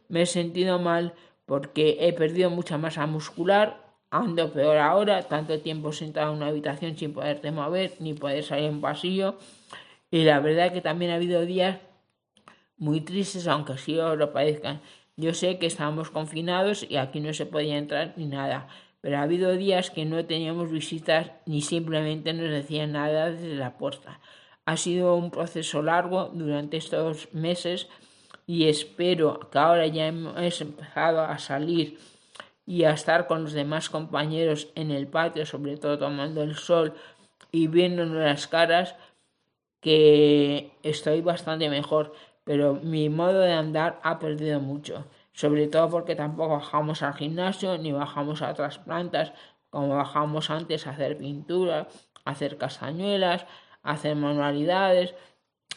me 0.10 0.24
he 0.24 0.26
sentido 0.26 0.80
mal 0.80 1.14
porque 1.46 1.98
he 2.02 2.14
perdido 2.14 2.50
mucha 2.50 2.78
masa 2.78 3.06
muscular, 3.06 3.84
ando 4.10 4.52
peor 4.52 4.78
ahora, 4.78 5.24
tanto 5.24 5.60
tiempo 5.60 5.92
sentado 5.92 6.32
en 6.32 6.38
una 6.38 6.48
habitación 6.48 6.98
sin 6.98 7.14
poderte 7.14 7.52
mover 7.52 7.94
ni 8.00 8.14
poder 8.14 8.44
salir 8.44 8.66
en 8.66 8.82
pasillo. 8.82 9.38
Y 10.10 10.24
la 10.24 10.40
verdad 10.40 10.74
que 10.74 10.82
también 10.82 11.12
ha 11.12 11.16
habido 11.16 11.46
días 11.46 11.80
muy 12.78 13.02
tristes, 13.02 13.48
aunque 13.48 13.78
sí 13.78 13.98
os 14.00 14.18
lo 14.18 14.34
parezcan. 14.34 14.82
Yo 15.16 15.34
sé 15.34 15.60
que 15.60 15.68
estábamos 15.68 16.10
confinados 16.10 16.86
y 16.90 16.98
aquí 16.98 17.20
no 17.20 17.34
se 17.34 17.46
podía 17.46 17.78
entrar 17.78 18.14
ni 18.18 18.26
nada, 18.26 18.68
pero 19.02 19.18
ha 19.18 19.24
habido 19.24 19.52
días 19.54 19.90
que 19.90 20.06
no 20.06 20.24
teníamos 20.26 20.72
visitas 20.72 21.32
ni 21.46 21.62
simplemente 21.62 22.34
nos 22.34 22.50
decían 22.50 22.94
nada 22.94 23.32
desde 23.32 23.56
la 23.56 23.78
puerta. 23.78 24.20
Ha 24.66 24.78
sido 24.78 25.16
un 25.16 25.32
proceso 25.32 25.82
largo 25.82 26.30
durante 26.34 26.78
estos 26.78 27.34
meses 27.34 27.90
y 28.46 28.68
espero 28.68 29.40
que 29.52 29.58
ahora 29.58 29.88
ya 29.88 30.08
hemos 30.08 30.62
empezado 30.62 31.22
a 31.22 31.40
salir 31.40 31.98
y 32.66 32.84
a 32.84 32.92
estar 32.92 33.28
con 33.28 33.44
los 33.44 33.54
demás 33.54 33.90
compañeros 33.90 34.70
en 34.76 34.92
el 34.92 35.08
patio, 35.08 35.46
sobre 35.46 35.78
todo 35.78 35.98
tomando 35.98 36.44
el 36.44 36.56
sol 36.56 36.94
y 37.52 37.68
viéndonos 37.68 38.16
las 38.16 38.48
caras, 38.48 38.96
que 39.82 40.72
estoy 40.84 41.22
bastante 41.22 41.70
mejor, 41.70 42.14
pero 42.44 42.76
mi 42.76 43.10
modo 43.10 43.40
de 43.40 43.54
andar 43.54 44.00
ha 44.04 44.20
perdido 44.20 44.60
mucho, 44.60 45.06
sobre 45.34 45.68
todo 45.68 45.90
porque 45.90 46.16
tampoco 46.16 46.56
bajamos 46.56 47.02
al 47.04 47.14
gimnasio 47.14 47.78
ni 47.78 47.92
bajamos 47.92 48.42
a 48.42 48.52
otras 48.52 48.80
plantas 48.80 49.34
como 49.70 49.96
bajamos 49.96 50.50
antes 50.50 50.86
a 50.86 50.92
hacer 50.92 51.18
pintura, 51.18 51.88
a 52.26 52.32
hacer 52.32 52.58
castañuelas, 52.58 53.46
hacer 53.84 54.16
manualidades, 54.16 55.16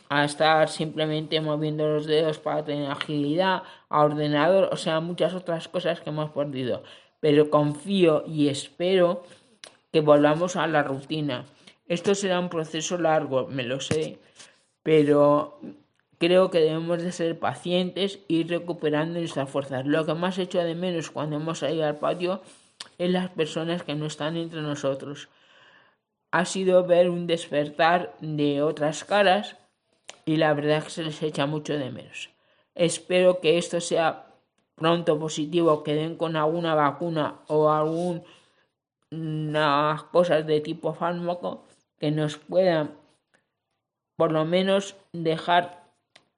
a 0.09 0.25
estar 0.25 0.69
simplemente 0.69 1.41
moviendo 1.41 1.89
los 1.89 2.07
dedos 2.07 2.39
para 2.39 2.65
tener 2.65 2.91
agilidad, 2.91 3.63
a 3.89 4.05
ordenador, 4.05 4.69
o 4.73 4.77
sea, 4.77 5.01
muchas 5.01 5.33
otras 5.35 5.69
cosas 5.69 6.01
que 6.01 6.11
hemos 6.11 6.31
perdido. 6.31 6.83
Pero 7.21 7.51
confío 7.51 8.25
y 8.27 8.49
espero 8.49 9.23
que 9.93 10.01
volvamos 10.01 10.57
a 10.57 10.67
la 10.67 10.83
rutina. 10.83 11.45
Esto 11.87 12.15
será 12.15 12.41
un 12.41 12.49
proceso 12.49 12.99
largo, 12.99 13.47
me 13.47 13.63
lo 13.63 13.81
sé, 13.81 14.19
pero 14.83 15.61
creo 16.25 16.51
que 16.51 16.61
debemos 16.61 17.03
de 17.03 17.13
ser 17.13 17.39
pacientes 17.39 18.21
y 18.29 18.45
recuperando 18.45 19.19
nuestras 19.19 19.51
fuerzas. 19.51 19.85
Lo 19.85 20.07
que 20.07 20.15
más 20.15 20.39
hecho 20.39 20.59
de 20.59 20.75
menos 20.75 21.11
cuando 21.11 21.37
hemos 21.37 21.59
salido 21.59 21.85
al 21.85 21.99
patio 21.99 22.41
es 22.97 23.11
las 23.11 23.29
personas 23.29 23.83
que 23.83 23.95
no 23.95 24.07
están 24.07 24.39
entre 24.39 24.63
nosotros 24.63 25.29
ha 26.31 26.47
sido 26.47 26.85
ver 26.87 27.11
un 27.11 27.27
despertar 27.27 28.15
de 28.21 28.63
otras 28.63 29.05
caras 29.05 29.57
y 30.25 30.37
la 30.37 30.55
verdad 30.55 30.79
es 30.79 30.85
que 30.85 30.91
se 30.91 31.03
les 31.05 31.23
echa 31.23 31.45
mucho 31.47 31.75
de 31.75 31.91
menos. 31.91 32.31
Espero 32.75 33.41
que 33.41 33.59
esto 33.59 33.81
sea 33.81 34.27
pronto 34.75 35.19
positivo, 35.19 35.85
que 35.85 35.95
den 35.95 36.17
con 36.17 36.37
alguna 36.37 36.75
vacuna 36.75 37.41
o 37.49 37.71
algunas 37.71 38.25
cosas 40.11 40.47
de 40.47 40.61
tipo 40.61 40.95
fármaco 40.95 41.67
que 42.01 42.11
nos 42.11 42.39
puedan 42.39 42.97
por 44.17 44.33
lo 44.33 44.45
menos 44.45 44.97
dejar 45.13 45.84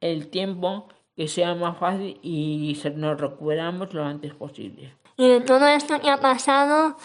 el 0.01 0.29
tiempo 0.29 0.89
que 1.17 1.29
sea 1.29 1.55
más 1.55 1.79
fácil 1.79 2.19
y 2.23 2.79
nos 2.97 3.21
recuperamos 3.21 3.95
lo 3.95 4.05
antes 4.05 4.35
posible. 4.35 4.95
Y 5.17 5.29
de 5.29 5.41
todo 5.41 5.67
esto 5.67 5.99
que 6.01 6.11
ha 6.11 6.21
pasado, 6.21 6.97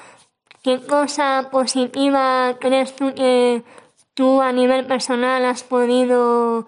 ¿Qué 0.63 0.79
cosa 0.79 1.49
positiva 1.51 2.57
crees 2.59 2.95
tú 2.95 3.15
que 3.15 3.63
tú 4.13 4.43
a 4.43 4.51
nivel 4.51 4.85
personal 4.85 5.43
has 5.43 5.63
podido 5.63 6.67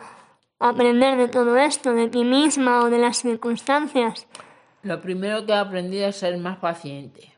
aprender 0.59 1.15
de 1.15 1.27
todo 1.27 1.57
esto, 1.57 1.93
de 1.93 2.07
ti 2.07 2.23
misma 2.23 2.83
o 2.83 2.89
de 2.89 2.97
las 2.97 3.17
circunstancias? 3.17 4.27
Lo 4.81 4.99
primero 4.99 5.45
que 5.45 5.51
he 5.51 5.55
aprendido 5.55 6.07
es 6.07 6.15
ser 6.15 6.35
más 6.39 6.57
paciente. 6.57 7.35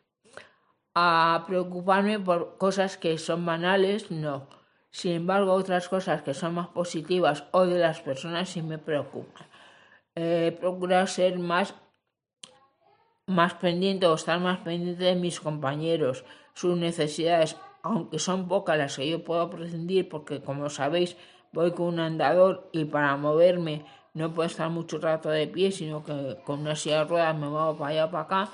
A 0.93 1.43
preocuparme 1.45 2.19
por 2.19 2.57
cosas 2.57 2.95
que 2.95 3.17
son 3.17 3.45
banales, 3.45 4.09
no. 4.09 4.47
Sin 4.95 5.11
embargo, 5.11 5.51
otras 5.51 5.89
cosas 5.89 6.21
que 6.21 6.33
son 6.33 6.53
más 6.53 6.69
positivas 6.69 7.43
o 7.51 7.65
de 7.65 7.79
las 7.79 7.99
personas 7.99 8.47
sí 8.47 8.61
me 8.61 8.77
preocupan. 8.77 9.45
Eh, 10.15 10.57
procurar 10.57 11.09
ser 11.09 11.37
más, 11.37 11.75
más 13.27 13.55
pendiente 13.55 14.05
o 14.05 14.13
estar 14.13 14.39
más 14.39 14.59
pendiente 14.59 15.03
de 15.03 15.15
mis 15.15 15.41
compañeros, 15.41 16.23
sus 16.53 16.77
necesidades, 16.77 17.57
aunque 17.83 18.19
son 18.19 18.47
pocas 18.47 18.77
las 18.77 18.95
que 18.95 19.09
yo 19.09 19.21
puedo 19.21 19.49
prescindir, 19.49 20.07
porque 20.07 20.41
como 20.41 20.69
sabéis 20.69 21.17
voy 21.51 21.71
con 21.71 21.87
un 21.87 21.99
andador 21.99 22.69
y 22.71 22.85
para 22.85 23.17
moverme 23.17 23.85
no 24.13 24.33
puedo 24.33 24.47
estar 24.47 24.69
mucho 24.69 24.97
rato 24.99 25.29
de 25.29 25.47
pie, 25.47 25.73
sino 25.73 26.05
que 26.05 26.37
con 26.45 26.61
una 26.61 26.77
silla 26.77 26.99
de 26.99 27.09
ruedas 27.09 27.35
me 27.35 27.49
muevo 27.49 27.75
para 27.75 27.91
allá 27.91 28.09
para 28.09 28.23
acá, 28.23 28.49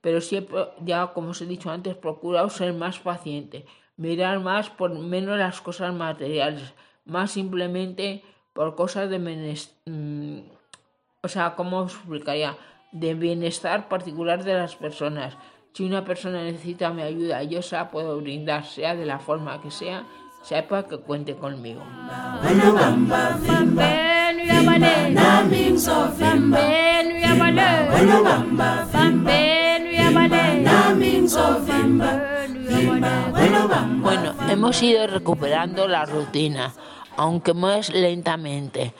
pero 0.00 0.22
siempre, 0.22 0.66
ya 0.80 1.08
como 1.08 1.32
os 1.32 1.42
he 1.42 1.46
dicho 1.46 1.70
antes, 1.70 1.94
procuro 1.94 2.48
ser 2.48 2.72
más 2.72 2.98
paciente, 3.00 3.66
mirar 3.96 4.40
más 4.40 4.70
por 4.70 4.98
menos 4.98 5.38
las 5.38 5.60
cosas 5.60 5.94
materiales, 5.94 6.74
más 7.04 7.32
simplemente 7.32 8.22
por 8.52 8.74
cosas 8.74 9.10
de 9.10 9.18
mm, 9.18 10.38
o 11.22 11.28
sea, 11.28 11.54
¿cómo 11.56 11.78
os 11.80 11.94
explicaría? 11.94 12.56
De 12.92 13.14
bienestar 13.14 13.88
particular 13.88 14.44
de 14.44 14.54
las 14.54 14.76
personas. 14.76 15.36
Si 15.72 15.84
una 15.84 16.04
persona 16.04 16.42
necesita 16.44 16.90
mi 16.90 17.02
ayuda, 17.02 17.42
yo 17.42 17.60
se 17.60 17.74
la 17.74 17.90
puedo 17.90 18.20
brindar, 18.20 18.64
sea 18.64 18.94
de 18.94 19.06
la 19.06 19.18
forma 19.18 19.60
que 19.60 19.72
sea, 19.72 20.04
sepa 20.42 20.86
que 20.86 20.98
cuente 20.98 21.34
conmigo. 21.34 21.82
Bueno, 34.00 34.34
hemos 34.48 34.82
ido 34.82 35.06
recuperando 35.06 35.88
la 35.88 36.04
rutina, 36.04 36.72
aunque 37.16 37.54
más 37.54 37.90
lentamente. 37.90 38.92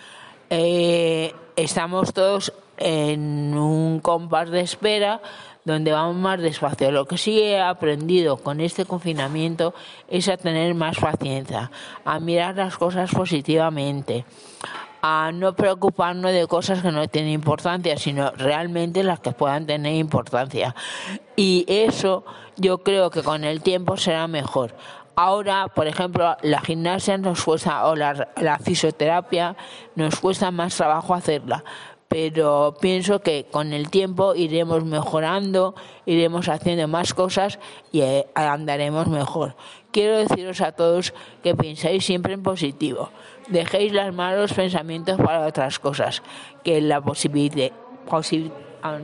Eh, 0.50 1.34
estamos 1.56 2.12
todos 2.12 2.52
en 2.76 3.56
un 3.56 4.00
compás 4.00 4.50
de 4.50 4.60
espera 4.60 5.20
donde 5.64 5.92
vamos 5.92 6.16
más 6.16 6.40
despacio. 6.40 6.90
Lo 6.90 7.06
que 7.06 7.18
sí 7.18 7.40
he 7.40 7.60
aprendido 7.60 8.36
con 8.36 8.60
este 8.60 8.84
confinamiento 8.84 9.74
es 10.08 10.28
a 10.28 10.36
tener 10.36 10.74
más 10.74 10.98
paciencia, 10.98 11.70
a 12.04 12.20
mirar 12.20 12.56
las 12.56 12.76
cosas 12.76 13.10
positivamente, 13.10 14.24
a 15.00 15.32
no 15.32 15.54
preocuparnos 15.54 16.32
de 16.32 16.46
cosas 16.46 16.82
que 16.82 16.92
no 16.92 17.08
tienen 17.08 17.32
importancia, 17.32 17.96
sino 17.96 18.30
realmente 18.32 19.02
las 19.02 19.20
que 19.20 19.32
puedan 19.32 19.66
tener 19.66 19.94
importancia. 19.94 20.74
Y 21.36 21.64
eso 21.68 22.24
yo 22.56 22.78
creo 22.78 23.10
que 23.10 23.22
con 23.22 23.44
el 23.44 23.62
tiempo 23.62 23.96
será 23.96 24.26
mejor. 24.28 24.74
Ahora, 25.16 25.68
por 25.68 25.86
ejemplo, 25.86 26.36
la 26.42 26.60
gimnasia 26.60 27.18
nos 27.18 27.44
cuesta, 27.44 27.86
o 27.86 27.94
la, 27.94 28.58
fisioterapia, 28.62 29.56
nos 29.94 30.18
cuesta 30.18 30.50
más 30.50 30.76
trabajo 30.76 31.14
hacerla 31.14 31.64
pero 32.06 32.76
pienso 32.80 33.22
que 33.22 33.46
con 33.50 33.72
el 33.72 33.90
tiempo 33.90 34.36
iremos 34.36 34.84
mejorando, 34.84 35.74
iremos 36.06 36.48
haciendo 36.48 36.86
más 36.86 37.12
cosas 37.12 37.58
y 37.90 38.02
eh, 38.02 38.28
andaremos 38.36 39.08
mejor. 39.08 39.56
Quiero 39.90 40.18
deciros 40.18 40.60
a 40.60 40.70
todos 40.70 41.12
que 41.42 41.56
pensáis 41.56 42.04
siempre 42.04 42.34
en 42.34 42.44
positivo. 42.44 43.10
Dejéis 43.48 43.92
los 43.92 44.14
malos 44.14 44.52
pensamientos 44.52 45.16
para 45.16 45.44
otras 45.44 45.80
cosas, 45.80 46.22
que 46.62 46.80
la 46.80 47.00
posibilidad, 47.00 47.72
ah, 48.82 49.00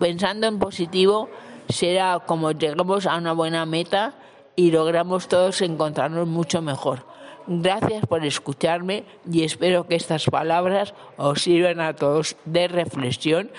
pensando 0.00 0.48
en 0.48 0.58
positivo 0.58 1.28
será 1.70 2.20
como 2.26 2.52
lleguemos 2.52 3.06
a 3.06 3.16
una 3.16 3.32
buena 3.32 3.66
meta 3.66 4.14
y 4.56 4.70
logramos 4.70 5.28
todos 5.28 5.62
encontrarnos 5.62 6.26
mucho 6.26 6.62
mejor. 6.62 7.04
Gracias 7.46 8.06
por 8.06 8.24
escucharme 8.24 9.04
y 9.30 9.44
espero 9.44 9.86
que 9.86 9.96
estas 9.96 10.26
palabras 10.26 10.94
os 11.16 11.42
sirvan 11.42 11.80
a 11.80 11.94
todos 11.94 12.36
de 12.44 12.68
reflexión 12.68 13.50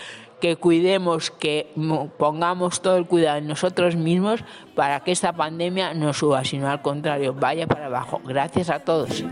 que 0.41 0.55
cuidemos, 0.57 1.31
que 1.31 1.71
pongamos 2.17 2.81
todo 2.81 2.97
el 2.97 3.05
cuidado 3.05 3.37
en 3.37 3.47
nosotros 3.47 3.95
mismos 3.95 4.43
para 4.75 4.99
que 5.01 5.11
esta 5.11 5.33
pandemia 5.33 5.93
no 5.93 6.13
suba, 6.13 6.43
sino 6.43 6.67
al 6.67 6.81
contrario, 6.81 7.33
vaya 7.33 7.67
para 7.67 7.85
abajo. 7.85 8.19
Gracias 8.25 8.69
a 8.69 8.79
todos. 8.79 9.23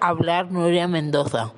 Hablar 0.00 0.50
Nuria 0.50 0.88
Mendoza, 0.88 1.52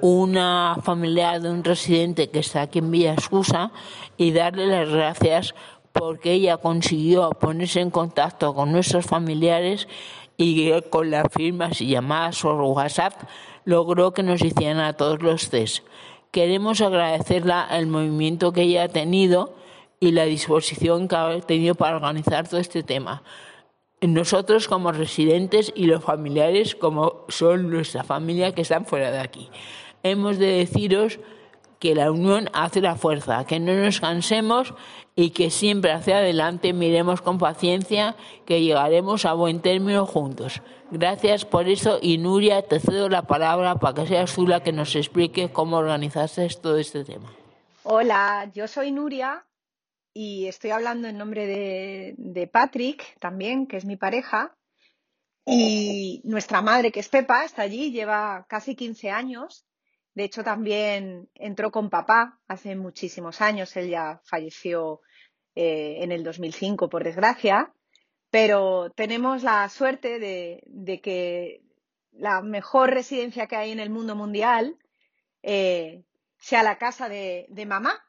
una 0.00 0.76
familiar 0.82 1.40
de 1.40 1.50
un 1.50 1.64
residente 1.64 2.30
que 2.30 2.38
está 2.38 2.62
aquí 2.62 2.78
en 2.78 2.90
Villa 2.90 3.14
Escusa, 3.14 3.72
y 4.16 4.32
darle 4.32 4.66
las 4.66 4.88
gracias 4.88 5.54
porque 5.98 6.32
ella 6.32 6.58
consiguió 6.58 7.30
ponerse 7.30 7.80
en 7.80 7.90
contacto 7.90 8.54
con 8.54 8.72
nuestros 8.72 9.06
familiares 9.06 9.88
y 10.36 10.80
con 10.90 11.10
las 11.10 11.26
firmas 11.32 11.80
y 11.80 11.88
llamadas 11.88 12.40
por 12.40 12.60
WhatsApp 12.60 13.14
logró 13.64 14.12
que 14.12 14.22
nos 14.22 14.42
hicieran 14.42 14.80
a 14.80 14.92
todos 14.92 15.22
los 15.22 15.50
test. 15.50 15.84
Queremos 16.30 16.80
agradecerla 16.80 17.66
el 17.70 17.86
movimiento 17.86 18.52
que 18.52 18.62
ella 18.62 18.84
ha 18.84 18.88
tenido 18.88 19.54
y 19.98 20.12
la 20.12 20.24
disposición 20.24 21.08
que 21.08 21.16
ha 21.16 21.40
tenido 21.40 21.74
para 21.74 21.96
organizar 21.96 22.48
todo 22.48 22.60
este 22.60 22.82
tema. 22.82 23.22
Nosotros 24.02 24.68
como 24.68 24.92
residentes 24.92 25.72
y 25.74 25.86
los 25.86 26.04
familiares 26.04 26.76
como 26.76 27.24
son 27.28 27.70
nuestra 27.70 28.04
familia 28.04 28.52
que 28.52 28.62
están 28.62 28.84
fuera 28.84 29.10
de 29.10 29.20
aquí. 29.20 29.48
Hemos 30.02 30.38
de 30.38 30.58
deciros 30.58 31.18
que 31.78 31.94
la 31.94 32.10
unión 32.10 32.48
hace 32.52 32.80
la 32.80 32.96
fuerza, 32.96 33.44
que 33.44 33.60
no 33.60 33.74
nos 33.74 34.00
cansemos 34.00 34.74
y 35.14 35.30
que 35.30 35.50
siempre 35.50 35.92
hacia 35.92 36.18
adelante 36.18 36.72
miremos 36.72 37.22
con 37.22 37.38
paciencia 37.38 38.16
que 38.44 38.62
llegaremos 38.62 39.24
a 39.24 39.34
buen 39.34 39.60
término 39.60 40.06
juntos. 40.06 40.62
Gracias 40.90 41.44
por 41.44 41.68
eso 41.68 41.98
y 42.00 42.18
Nuria, 42.18 42.62
te 42.62 42.80
cedo 42.80 43.08
la 43.08 43.22
palabra 43.22 43.76
para 43.76 43.94
que 43.94 44.06
seas 44.06 44.34
tú 44.34 44.46
la 44.46 44.62
que 44.62 44.72
nos 44.72 44.94
explique 44.94 45.50
cómo 45.50 45.78
organizaste 45.78 46.48
todo 46.62 46.78
este 46.78 47.04
tema. 47.04 47.32
Hola, 47.82 48.50
yo 48.54 48.68
soy 48.68 48.92
Nuria 48.92 49.46
y 50.14 50.46
estoy 50.46 50.70
hablando 50.70 51.08
en 51.08 51.18
nombre 51.18 51.46
de, 51.46 52.14
de 52.16 52.46
Patrick 52.46 53.18
también, 53.18 53.66
que 53.66 53.76
es 53.76 53.84
mi 53.84 53.96
pareja, 53.96 54.56
y 55.48 56.20
nuestra 56.24 56.60
madre, 56.60 56.90
que 56.90 56.98
es 56.98 57.08
Pepa, 57.08 57.44
está 57.44 57.62
allí, 57.62 57.92
lleva 57.92 58.46
casi 58.48 58.74
15 58.74 59.10
años 59.10 59.64
de 60.16 60.24
hecho, 60.24 60.42
también 60.42 61.28
entró 61.34 61.70
con 61.70 61.90
papá 61.90 62.40
hace 62.48 62.74
muchísimos 62.74 63.42
años. 63.42 63.76
Él 63.76 63.90
ya 63.90 64.22
falleció 64.24 65.02
eh, 65.54 65.98
en 66.00 66.10
el 66.10 66.24
2005, 66.24 66.88
por 66.88 67.04
desgracia. 67.04 67.70
Pero 68.30 68.90
tenemos 68.96 69.42
la 69.42 69.68
suerte 69.68 70.18
de, 70.18 71.00
que 71.02 71.60
la 72.12 72.40
mejor 72.40 72.94
residencia 72.94 73.46
que 73.46 73.56
hay 73.56 73.72
en 73.72 73.78
el 73.78 73.90
mundo 73.90 74.16
mundial 74.16 74.78
eh, 75.42 76.02
sea 76.38 76.62
la 76.62 76.78
casa 76.78 77.10
de, 77.10 77.46
mamá. 77.66 78.02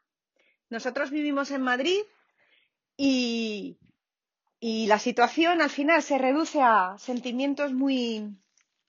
Nosotros 0.70 1.12
vivimos 1.12 1.52
en 1.52 1.62
Madrid 1.62 2.00
y, 2.96 3.80
y 4.62 4.88
la 4.88 5.00
situación 5.00 5.62
al 5.62 5.70
final 5.70 6.02
se 6.02 6.18
reduce 6.18 6.62
a 6.62 6.96
sentimientos 7.00 7.74
muy, 7.74 8.34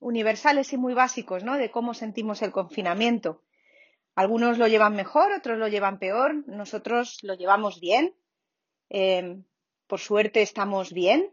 universales 0.01 0.73
y 0.73 0.77
muy 0.77 0.95
básicos, 0.95 1.45
¿no? 1.45 1.57
De 1.57 1.71
cómo 1.71 1.95
sentimos 1.95 2.43
el 2.43 2.53
confinamiento. 2.53 3.43
Algunos 4.15 4.59
lo 4.59 4.67
llevan 4.67 4.97
mejor, 4.97 5.33
otros 5.33 5.59
lo 5.59 5.69
llevan 5.69 5.99
peor. 5.99 6.47
Nosotros 6.49 7.19
lo 7.23 7.35
llevamos 7.35 7.81
bien. 7.81 8.15
Eh, 8.91 9.43
por 9.87 10.01
suerte 10.01 10.43
estamos 10.43 10.93
bien. 10.93 11.31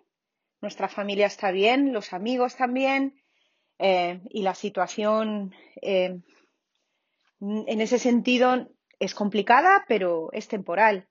Nuestra 0.61 0.87
familia 0.87 1.27
está 1.27 1.51
bien, 1.51 1.93
los 1.93 2.13
amigos 2.13 2.55
también. 2.55 3.21
Eh, 3.77 4.21
y 4.29 4.41
la 4.41 4.55
situación 4.55 5.53
eh, 5.81 6.21
en 7.41 7.81
ese 7.81 7.99
sentido 7.99 8.69
es 8.99 9.13
complicada, 9.13 9.85
pero 9.87 10.29
es 10.31 10.47
temporal. 10.47 11.09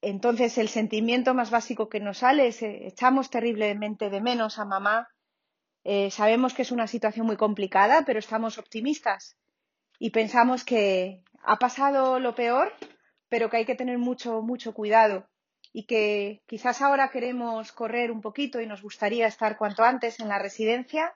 Entonces, 0.00 0.58
el 0.58 0.68
sentimiento 0.68 1.32
más 1.32 1.50
básico 1.50 1.88
que 1.88 2.00
nos 2.00 2.18
sale 2.18 2.48
es 2.48 2.62
echamos 2.62 3.30
terriblemente 3.30 4.10
de 4.10 4.20
menos 4.20 4.58
a 4.58 4.64
mamá 4.64 5.08
eh, 5.84 6.10
sabemos 6.10 6.54
que 6.54 6.62
es 6.62 6.72
una 6.72 6.86
situación 6.86 7.26
muy 7.26 7.36
complicada, 7.36 8.04
pero 8.04 8.18
estamos 8.18 8.58
optimistas. 8.58 9.36
Y 9.98 10.10
pensamos 10.10 10.64
que 10.64 11.22
ha 11.42 11.56
pasado 11.56 12.18
lo 12.18 12.34
peor, 12.34 12.72
pero 13.28 13.50
que 13.50 13.58
hay 13.58 13.64
que 13.66 13.74
tener 13.74 13.98
mucho, 13.98 14.42
mucho 14.42 14.72
cuidado. 14.72 15.28
Y 15.72 15.84
que 15.84 16.42
quizás 16.46 16.80
ahora 16.82 17.10
queremos 17.10 17.72
correr 17.72 18.10
un 18.10 18.20
poquito 18.20 18.60
y 18.60 18.66
nos 18.66 18.82
gustaría 18.82 19.26
estar 19.26 19.58
cuanto 19.58 19.84
antes 19.84 20.20
en 20.20 20.28
la 20.28 20.38
residencia, 20.38 21.14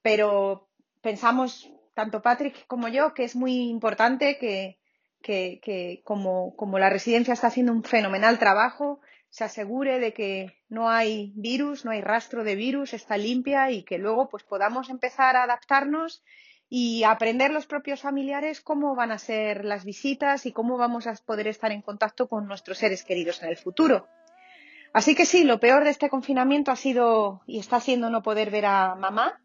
pero 0.00 0.68
pensamos, 1.00 1.70
tanto 1.94 2.22
Patrick 2.22 2.66
como 2.66 2.88
yo, 2.88 3.12
que 3.12 3.24
es 3.24 3.36
muy 3.36 3.68
importante 3.68 4.38
que, 4.38 4.78
que, 5.22 6.00
como, 6.04 6.54
como 6.56 6.78
la 6.78 6.90
residencia 6.90 7.34
está 7.34 7.48
haciendo 7.48 7.72
un 7.72 7.84
fenomenal 7.84 8.38
trabajo, 8.38 9.00
se 9.32 9.44
asegure 9.44 9.98
de 9.98 10.12
que 10.12 10.58
no 10.68 10.90
hay 10.90 11.32
virus, 11.34 11.86
no 11.86 11.90
hay 11.90 12.02
rastro 12.02 12.44
de 12.44 12.54
virus, 12.54 12.92
está 12.92 13.16
limpia 13.16 13.70
y 13.70 13.82
que 13.82 13.96
luego 13.96 14.28
pues 14.28 14.42
podamos 14.42 14.90
empezar 14.90 15.36
a 15.36 15.44
adaptarnos 15.44 16.22
y 16.68 17.04
aprender 17.04 17.50
los 17.50 17.64
propios 17.66 18.02
familiares 18.02 18.60
cómo 18.60 18.94
van 18.94 19.10
a 19.10 19.16
ser 19.16 19.64
las 19.64 19.86
visitas 19.86 20.44
y 20.44 20.52
cómo 20.52 20.76
vamos 20.76 21.06
a 21.06 21.14
poder 21.14 21.48
estar 21.48 21.72
en 21.72 21.80
contacto 21.80 22.28
con 22.28 22.46
nuestros 22.46 22.76
seres 22.76 23.04
queridos 23.04 23.42
en 23.42 23.48
el 23.48 23.56
futuro. 23.56 24.06
Así 24.92 25.14
que 25.14 25.24
sí, 25.24 25.44
lo 25.44 25.58
peor 25.58 25.84
de 25.84 25.90
este 25.90 26.10
confinamiento 26.10 26.70
ha 26.70 26.76
sido 26.76 27.40
y 27.46 27.58
está 27.58 27.80
siendo 27.80 28.10
no 28.10 28.22
poder 28.22 28.50
ver 28.50 28.66
a 28.66 28.94
mamá, 28.96 29.40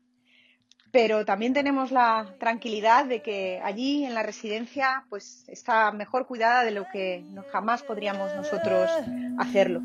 pero 0.97 1.25
también 1.25 1.53
tenemos 1.53 1.91
la 1.91 2.25
tranquilidad 2.39 3.05
de 3.05 3.21
que 3.21 3.61
allí 3.63 4.03
en 4.03 4.15
la 4.15 4.23
residencia 4.23 5.03
pues 5.11 5.45
está 5.47 5.91
mejor 5.91 6.25
cuidada 6.25 6.63
de 6.63 6.71
lo 6.71 6.85
que 6.91 7.23
jamás 7.51 7.83
podríamos 7.83 8.33
nosotros 8.33 8.89
hacerlo. 9.37 9.83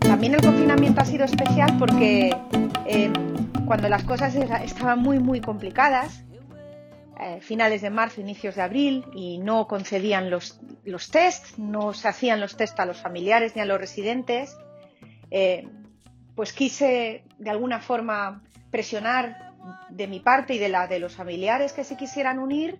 También 0.00 0.32
el 0.32 0.40
confinamiento 0.40 1.02
ha 1.02 1.04
sido 1.04 1.26
especial 1.26 1.76
porque 1.78 2.34
eh, 2.86 3.12
cuando 3.66 3.90
las 3.90 4.04
cosas 4.04 4.34
estaban 4.34 5.00
muy 5.00 5.18
muy 5.18 5.42
complicadas 5.42 6.24
eh, 7.20 7.40
finales 7.40 7.82
de 7.82 7.90
marzo, 7.90 8.20
inicios 8.20 8.54
de 8.54 8.62
abril 8.62 9.04
y 9.12 9.38
no 9.38 9.66
concedían 9.66 10.30
los, 10.30 10.60
los 10.84 11.10
test, 11.10 11.58
no 11.58 11.92
se 11.92 12.08
hacían 12.08 12.40
los 12.40 12.56
test 12.56 12.78
a 12.78 12.86
los 12.86 13.00
familiares 13.00 13.56
ni 13.56 13.62
a 13.62 13.64
los 13.64 13.80
residentes, 13.80 14.56
eh, 15.30 15.68
pues 16.36 16.52
quise 16.52 17.24
de 17.38 17.50
alguna 17.50 17.80
forma 17.80 18.42
presionar 18.70 19.52
de 19.90 20.06
mi 20.06 20.20
parte 20.20 20.54
y 20.54 20.58
de 20.58 20.68
la 20.68 20.86
de 20.86 21.00
los 21.00 21.16
familiares 21.16 21.72
que 21.72 21.82
se 21.82 21.96
quisieran 21.96 22.38
unir 22.38 22.78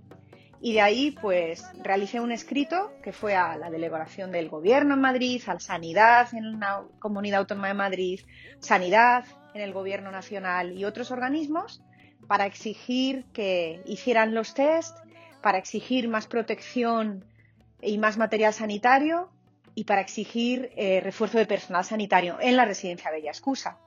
y 0.61 0.73
de 0.73 0.81
ahí 0.81 1.11
pues 1.21 1.65
realicé 1.83 2.21
un 2.21 2.33
escrito 2.33 2.93
que 3.03 3.13
fue 3.13 3.35
a 3.35 3.57
la 3.57 3.71
delegación 3.71 4.31
del 4.31 4.49
gobierno 4.49 4.95
en 4.95 5.01
Madrid, 5.01 5.43
a 5.47 5.59
Sanidad 5.59 6.29
en 6.33 6.61
la 6.61 6.85
Comunidad 6.99 7.41
Autónoma 7.41 7.69
de 7.69 7.75
Madrid, 7.75 8.21
Sanidad 8.61 9.25
en 9.55 9.63
el 9.63 9.73
Gobierno 9.73 10.11
Nacional 10.11 10.73
y 10.73 10.85
otros 10.85 11.11
organismos 11.11 11.83
para 12.29 12.47
exigir 12.47 13.25
que 13.33 13.83
hicieran 13.87 14.35
los 14.35 14.55
test, 14.55 14.97
para 15.43 15.59
exigir 15.59 16.09
más 16.09 16.27
protección 16.27 17.25
y 17.81 17.99
más 17.99 18.19
material 18.19 18.53
sanitario 18.53 19.31
y 19.75 19.85
para 19.85 20.01
exigir 20.01 20.71
eh, 20.77 21.01
refuerzo 21.01 21.39
de 21.39 21.47
personal 21.47 21.85
sanitario 21.85 22.37
en 22.41 22.57
la 22.57 22.65
residencia 22.65 23.11
Bella 23.11 23.31
Excusa. 23.31 23.79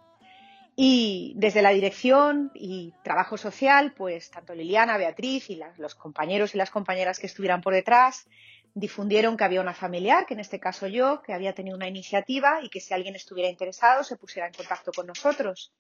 Y 0.76 1.34
desde 1.36 1.62
la 1.62 1.72
dirección 1.72 2.52
y 2.56 2.94
trabajo 3.04 3.38
social, 3.38 3.94
pues 3.94 4.32
tanto 4.32 4.56
Liliana, 4.56 4.98
Beatriz 4.98 5.50
y 5.50 5.60
los 5.78 5.96
compañeros 5.96 6.56
y 6.56 6.58
las 6.58 6.72
compañeras 6.72 7.20
que 7.20 7.28
estuvieran 7.28 7.62
por 7.62 7.74
detrás 7.74 8.28
difundieron 8.74 9.36
que 9.36 9.44
había 9.44 9.62
una 9.62 9.74
familiar, 9.74 10.26
que 10.26 10.34
en 10.34 10.40
este 10.40 10.60
caso 10.60 10.88
yo, 10.88 11.22
que 11.22 11.34
había 11.34 11.54
tenido 11.54 11.76
una 11.76 11.90
iniciativa 11.90 12.62
y 12.64 12.70
que 12.70 12.80
si 12.80 12.94
alguien 12.94 13.16
estuviera 13.16 13.50
interesado 13.50 14.04
se 14.04 14.16
pusiera 14.16 14.48
en 14.48 14.54
contacto 14.54 14.92
con 14.94 15.08
nosotros. 15.08 15.74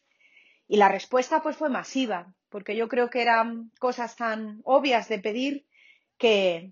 Y 0.72 0.78
la 0.78 0.88
respuesta 0.88 1.41
pues 1.43 1.57
fue 1.57 1.67
masiva, 1.67 2.34
porque 2.47 2.78
yo 2.78 2.88
creo 2.88 3.09
que 3.09 3.22
eran 3.22 3.72
cosas 3.78 4.15
tan 4.15 4.61
obvias 4.63 5.09
de 5.09 5.19
pedir 5.19 5.65
que, 6.17 6.72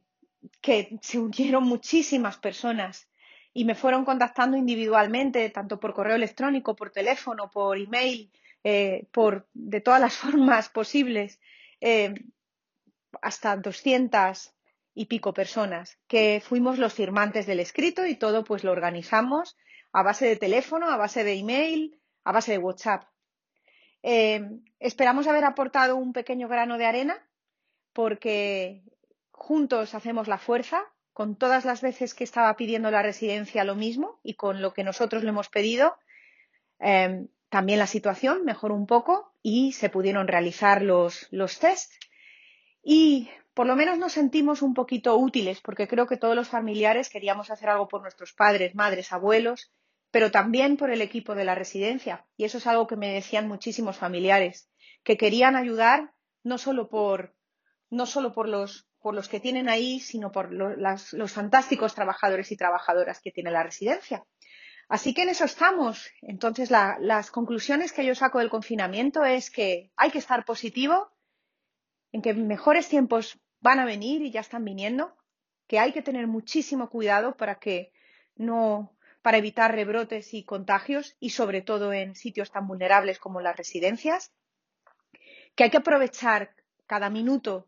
se 1.02 1.20
unieron 1.20 1.66
muchísimas 1.66 2.38
personas 2.38 3.10
y 3.54 3.66
me 3.66 3.76
fueron 3.76 4.06
contactando 4.06 4.56
individualmente, 4.56 5.50
tanto 5.50 5.82
por 5.82 5.94
correo 5.94 6.16
electrónico, 6.16 6.78
por 6.78 6.92
teléfono, 6.92 7.52
por 7.52 7.78
email, 7.78 8.32
eh, 8.64 9.06
por, 9.12 9.50
de 9.54 9.82
todas 9.82 10.00
las 10.00 10.16
formas 10.24 10.70
posibles, 10.70 11.42
eh, 11.82 12.14
hasta 13.22 13.58
200 13.58 14.56
y 14.94 15.08
pico 15.08 15.34
personas, 15.34 16.00
que 16.08 16.42
fuimos 16.42 16.78
los 16.78 16.94
firmantes 16.94 17.48
del 17.48 17.60
escrito 17.60 18.06
y 18.06 18.16
todo 18.16 18.46
pues 18.46 18.64
lo 18.64 18.72
organizamos 18.72 19.58
a 19.92 20.04
base 20.04 20.26
de 20.26 20.38
teléfono, 20.38 20.90
a 20.90 20.96
base 20.96 21.26
de 21.26 21.34
email, 21.34 22.00
a 22.24 22.32
base 22.32 22.54
de 22.54 22.60
WhatsApp. 22.60 23.04
Eh, 24.04 24.42
esperamos 24.80 25.28
haber 25.28 25.46
aportado 25.46 25.96
un 25.96 26.14
pequeño 26.14 26.48
grano 26.48 26.78
de 26.78 26.86
arena 26.86 27.18
porque 27.94 28.84
juntos 29.32 29.96
hacemos 29.96 30.28
la 30.28 30.38
fuerza, 30.38 30.82
con 31.14 31.36
todas 31.36 31.66
las 31.66 31.82
veces 31.82 32.14
que 32.14 32.24
estaba 32.24 32.56
pidiendo 32.56 32.92
la 32.92 33.02
residencia 33.02 33.64
lo 33.64 33.76
mismo 33.76 34.20
y 34.24 34.36
con 34.36 34.62
lo 34.62 34.74
que 34.74 34.84
nosotros 34.84 35.24
le 35.24 35.30
hemos 35.30 35.50
pedido, 35.50 35.98
eh, 36.80 37.28
también 37.50 37.80
la 37.80 37.88
situación 37.88 38.46
mejoró 38.46 38.76
un 38.76 38.86
poco 38.86 39.34
y 39.42 39.74
se 39.74 39.90
pudieron 39.90 40.28
realizar 40.28 40.82
los, 40.82 41.28
los 41.32 41.60
test. 41.60 41.92
Y 42.82 43.30
por 43.54 43.68
lo 43.68 43.76
menos 43.76 43.98
nos 43.98 44.14
sentimos 44.14 44.62
un 44.62 44.74
poquito 44.74 45.18
útiles, 45.18 45.60
porque 45.60 45.88
creo 45.88 46.08
que 46.08 46.16
todos 46.16 46.36
los 46.36 46.48
familiares 46.48 47.10
queríamos 47.10 47.50
hacer 47.50 47.70
algo 47.70 47.88
por 47.88 48.02
nuestros 48.02 48.34
padres, 48.34 48.76
madres, 48.76 49.12
abuelos, 49.12 49.74
pero 50.12 50.32
también 50.32 50.78
por 50.78 50.90
el 50.92 51.02
equipo 51.02 51.36
de 51.36 51.46
la 51.46 51.56
residencia. 51.56 52.26
Y 52.36 52.46
eso 52.46 52.58
es 52.58 52.68
algo 52.68 52.88
que 52.88 52.96
me 52.96 53.14
decían 53.14 53.48
muchísimos 53.48 53.98
familiares, 53.98 54.70
que 55.04 55.18
querían 55.18 55.56
ayudar 55.56 56.14
no 56.44 56.58
solo 56.58 56.90
por, 56.90 57.36
no 57.90 58.06
solo 58.06 58.34
por 58.34 58.48
los, 58.48 58.88
por 59.00 59.14
los 59.14 59.30
que 59.30 59.40
tienen 59.40 59.70
ahí, 59.70 60.00
sino 60.00 60.32
por 60.32 60.52
lo, 60.52 60.76
los 60.76 61.32
fantásticos 61.32 61.96
trabajadores 61.96 62.52
y 62.52 62.58
trabajadoras 62.58 63.20
que 63.22 63.32
tiene 63.32 63.52
la 63.52 63.64
residencia. 63.64 64.26
Así 64.88 65.14
que 65.14 65.22
en 65.22 65.30
eso 65.30 65.46
estamos. 65.46 66.10
Entonces, 66.22 66.72
la, 66.72 66.98
las 67.00 67.30
conclusiones 67.30 67.94
que 67.94 68.06
yo 68.06 68.16
saco 68.16 68.40
del 68.40 68.50
confinamiento 68.50 69.24
es 69.24 69.52
que 69.52 69.92
hay 69.96 70.10
que 70.10 70.18
estar 70.18 70.46
positivo, 70.46 71.12
en 72.12 72.24
que 72.24 72.34
mejores 72.34 72.90
tiempos 72.90 73.40
van 73.60 73.80
a 73.80 73.86
venir 73.86 74.24
y 74.24 74.32
ya 74.32 74.40
están 74.40 74.66
viniendo, 74.66 75.16
que 75.68 75.78
hay 75.78 75.92
que 75.92 76.02
tener 76.02 76.26
muchísimo 76.26 76.90
cuidado 76.90 77.38
para 77.38 77.60
que 77.60 77.92
no 78.36 78.98
para 79.22 79.38
evitar 79.38 79.74
rebrotes 79.74 80.34
y 80.34 80.44
contagios 80.44 81.16
y 81.20 81.32
sobre 81.32 81.62
todo 81.62 81.94
en 81.94 82.16
sitios 82.16 82.52
tan 82.52 82.68
vulnerables 82.68 83.20
como 83.20 83.42
las 83.42 83.58
residencias, 83.58 84.32
que 85.56 85.66
hay 85.66 85.70
que 85.70 85.78
aprovechar 85.78 86.56
cada 86.88 87.10
minuto 87.10 87.68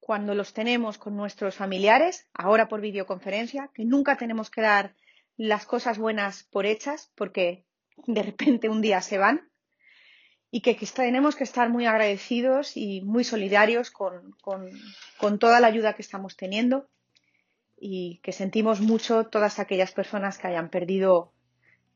cuando 0.00 0.34
los 0.34 0.52
tenemos 0.52 0.98
con 0.98 1.16
nuestros 1.16 1.54
familiares, 1.54 2.28
ahora 2.34 2.68
por 2.68 2.80
videoconferencia, 2.80 3.70
que 3.72 3.84
nunca 3.84 4.16
tenemos 4.16 4.50
que 4.50 4.60
dar 4.60 4.96
las 5.36 5.64
cosas 5.64 5.98
buenas 5.98 6.42
por 6.44 6.66
hechas 6.66 7.12
porque 7.14 7.64
de 8.06 8.22
repente 8.22 8.68
un 8.68 8.82
día 8.82 9.00
se 9.00 9.18
van 9.18 9.48
y 10.50 10.60
que, 10.60 10.74
tenemos 10.74 11.34
que 11.34 11.44
estar 11.44 11.70
muy 11.70 11.86
agradecidos 11.86 12.76
y 12.76 13.00
muy 13.00 13.24
solidarios 13.24 13.90
con, 13.90 14.36
con, 14.42 15.38
toda 15.38 15.60
la 15.60 15.68
ayuda 15.68 15.94
que 15.94 16.02
estamos 16.02 16.36
teniendo 16.36 16.88
y 17.84 18.20
que 18.22 18.30
sentimos 18.30 18.80
mucho 18.80 19.24
todas 19.24 19.58
aquellas 19.58 19.90
personas 19.90 20.38
que 20.38 20.46
hayan 20.46 20.70
perdido 20.70 21.32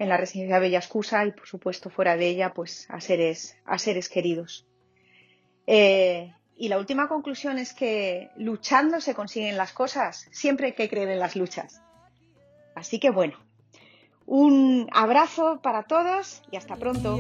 en 0.01 0.09
la 0.09 0.16
residencia 0.16 0.59
Bella 0.59 0.78
Excusa 0.78 1.24
y 1.24 1.30
por 1.30 1.47
supuesto 1.47 1.91
fuera 1.91 2.16
de 2.16 2.26
ella 2.26 2.53
pues 2.53 2.87
a 2.91 3.01
seres, 3.01 3.57
a 3.64 3.78
seres 3.78 4.09
queridos. 4.09 4.66
Eh, 5.68 6.34
y 6.57 6.68
la 6.68 6.78
última 6.78 7.07
conclusión 7.07 7.59
es 7.59 7.72
que 7.72 8.30
luchando 8.37 9.01
se 9.01 9.14
consiguen 9.14 9.57
las 9.57 9.72
cosas, 9.72 10.26
siempre 10.32 10.66
hay 10.66 10.72
que 10.72 10.89
creer 10.89 11.09
en 11.11 11.20
las 11.20 11.37
luchas. 11.37 11.80
Así 12.74 12.99
que 12.99 13.11
bueno, 13.11 13.39
un 14.26 14.89
abrazo 14.93 15.61
para 15.62 15.84
todos 15.84 16.43
y 16.51 16.57
hasta 16.57 16.74
pronto. 16.74 17.16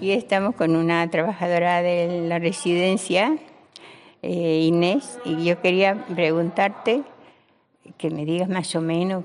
Y 0.00 0.12
estamos 0.12 0.54
con 0.54 0.74
una 0.74 1.10
trabajadora 1.10 1.82
de 1.82 2.26
la 2.26 2.38
residencia, 2.38 3.36
eh, 4.22 4.62
Inés, 4.62 5.18
y 5.26 5.44
yo 5.44 5.60
quería 5.60 6.06
preguntarte, 6.06 7.02
que 7.98 8.08
me 8.08 8.24
digas 8.24 8.48
más 8.48 8.74
o 8.74 8.80
menos 8.80 9.24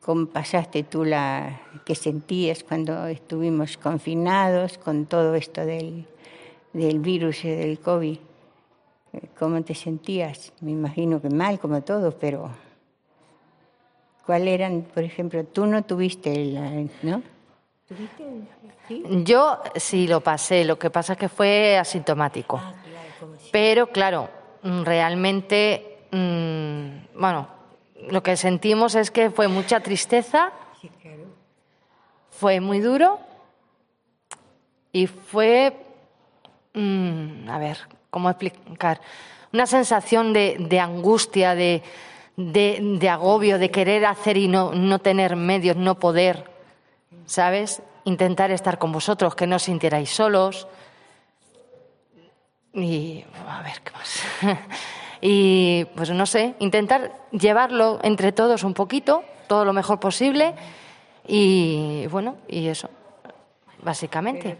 cómo 0.00 0.26
pasaste 0.26 0.82
tú 0.82 1.04
la, 1.04 1.60
qué 1.84 1.94
sentías 1.94 2.64
cuando 2.64 3.06
estuvimos 3.06 3.76
confinados 3.76 4.76
con 4.76 5.06
todo 5.06 5.36
esto 5.36 5.64
del, 5.64 6.04
del 6.76 7.00
virus 7.00 7.44
y 7.44 7.48
del 7.48 7.78
COVID. 7.80 8.18
¿Cómo 9.38 9.62
te 9.62 9.74
sentías? 9.74 10.52
Me 10.60 10.72
imagino 10.72 11.22
que 11.22 11.30
mal, 11.30 11.58
como 11.58 11.82
todos, 11.82 12.14
pero 12.14 12.50
¿cuál 14.26 14.46
eran, 14.46 14.82
por 14.82 15.02
ejemplo, 15.02 15.44
tú 15.44 15.66
no 15.66 15.84
tuviste, 15.84 16.44
la, 16.44 16.70
¿no? 17.02 17.22
Yo 19.24 19.62
sí 19.76 20.06
lo 20.06 20.20
pasé, 20.20 20.64
lo 20.64 20.78
que 20.78 20.90
pasa 20.90 21.14
es 21.14 21.18
que 21.18 21.28
fue 21.28 21.78
asintomático. 21.78 22.60
Ah, 22.62 22.74
claro, 22.84 23.38
si 23.38 23.50
Pero 23.50 23.86
claro, 23.86 24.28
mm, 24.62 24.82
realmente, 24.82 25.98
mmm, 26.10 27.18
bueno, 27.18 27.48
lo 28.10 28.22
que 28.22 28.36
sentimos 28.36 28.94
es 28.96 29.10
que 29.10 29.30
fue 29.30 29.48
mucha 29.48 29.80
tristeza, 29.80 30.52
sí, 30.80 30.90
claro. 31.00 31.24
fue 32.30 32.60
muy 32.60 32.80
duro 32.80 33.18
y 34.92 35.06
fue, 35.06 35.72
mmm, 36.76 37.48
a 37.48 37.58
ver, 37.58 37.78
¿cómo 38.10 38.30
explicar? 38.30 39.00
Una 39.52 39.66
sensación 39.66 40.32
de, 40.32 40.56
de 40.58 40.78
angustia, 40.78 41.54
de, 41.54 41.82
de, 42.36 42.78
de, 43.00 43.08
agobio, 43.08 43.58
de 43.58 43.70
querer 43.70 44.04
hacer 44.04 44.36
y 44.36 44.48
no, 44.48 44.72
no 44.72 44.98
tener 44.98 45.34
medios, 45.36 45.76
no 45.76 45.98
poder, 45.98 46.44
¿sabes? 47.24 47.82
Intentar 48.04 48.50
estar 48.50 48.78
con 48.78 48.92
vosotros, 48.92 49.34
que 49.34 49.46
no 49.46 49.56
os 49.56 49.62
sintierais 49.64 50.10
solos. 50.10 50.68
Y 52.74 53.24
a 53.48 53.62
ver, 53.62 53.80
¿qué 53.82 53.90
más? 53.92 54.22
y 55.20 55.86
pues 55.96 56.10
no 56.10 56.26
sé, 56.26 56.54
intentar 56.58 57.12
llevarlo 57.32 57.98
entre 58.02 58.32
todos 58.32 58.64
un 58.64 58.74
poquito, 58.74 59.24
todo 59.48 59.64
lo 59.64 59.72
mejor 59.72 59.98
posible 59.98 60.54
y 61.26 62.06
bueno, 62.08 62.36
y 62.46 62.68
eso, 62.68 62.90
básicamente. 63.82 64.58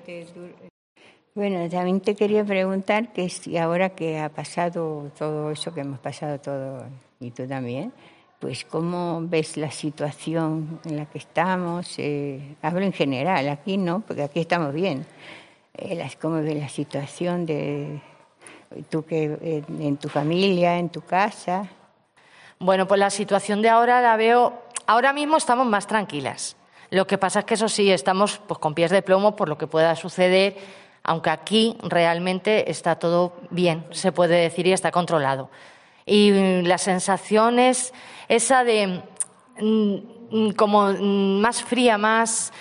Bueno, 1.36 1.68
también 1.68 2.00
te 2.00 2.14
quería 2.14 2.42
preguntar 2.46 3.12
que 3.12 3.28
si 3.28 3.58
ahora 3.58 3.90
que 3.90 4.18
ha 4.18 4.30
pasado 4.30 5.12
todo 5.18 5.50
eso 5.50 5.74
que 5.74 5.82
hemos 5.82 5.98
pasado 5.98 6.40
todo 6.40 6.84
y 7.20 7.30
tú 7.30 7.46
también, 7.46 7.92
pues 8.40 8.64
cómo 8.64 9.20
ves 9.20 9.58
la 9.58 9.70
situación 9.70 10.80
en 10.86 10.96
la 10.96 11.04
que 11.04 11.18
estamos, 11.18 11.98
eh, 11.98 12.56
hablo 12.62 12.80
en 12.86 12.94
general, 12.94 13.50
aquí 13.50 13.76
no, 13.76 14.00
porque 14.00 14.22
aquí 14.22 14.40
estamos 14.40 14.72
bien, 14.72 15.04
eh, 15.74 16.08
cómo 16.22 16.36
ves 16.36 16.56
la 16.56 16.70
situación 16.70 17.44
de 17.44 18.00
tú 18.88 19.04
que 19.04 19.62
en 19.78 19.98
tu 19.98 20.08
familia, 20.08 20.78
en 20.78 20.88
tu 20.88 21.02
casa. 21.02 21.68
Bueno, 22.58 22.88
pues 22.88 22.98
la 22.98 23.10
situación 23.10 23.60
de 23.60 23.68
ahora 23.68 24.00
la 24.00 24.16
veo, 24.16 24.54
ahora 24.86 25.12
mismo 25.12 25.36
estamos 25.36 25.66
más 25.66 25.86
tranquilas. 25.86 26.56
Lo 26.88 27.06
que 27.06 27.18
pasa 27.18 27.40
es 27.40 27.44
que 27.44 27.54
eso 27.54 27.68
sí, 27.68 27.90
estamos 27.90 28.40
pues, 28.46 28.58
con 28.58 28.72
pies 28.72 28.90
de 28.90 29.02
plomo 29.02 29.36
por 29.36 29.50
lo 29.50 29.58
que 29.58 29.66
pueda 29.66 29.94
suceder, 29.96 30.56
aunque 31.06 31.30
aquí 31.30 31.76
realmente 31.82 32.68
está 32.70 32.96
todo 32.96 33.34
bien, 33.50 33.86
se 33.92 34.10
puede 34.10 34.40
decir, 34.40 34.66
y 34.66 34.72
está 34.72 34.90
controlado. 34.90 35.48
Y 36.04 36.62
la 36.62 36.78
sensación 36.78 37.60
es 37.60 37.94
esa 38.28 38.64
de 38.64 39.02
mm, 39.60 40.50
como 40.56 40.88
mm, 40.88 41.40
más 41.40 41.62
fría, 41.62 41.96
más 41.96 42.52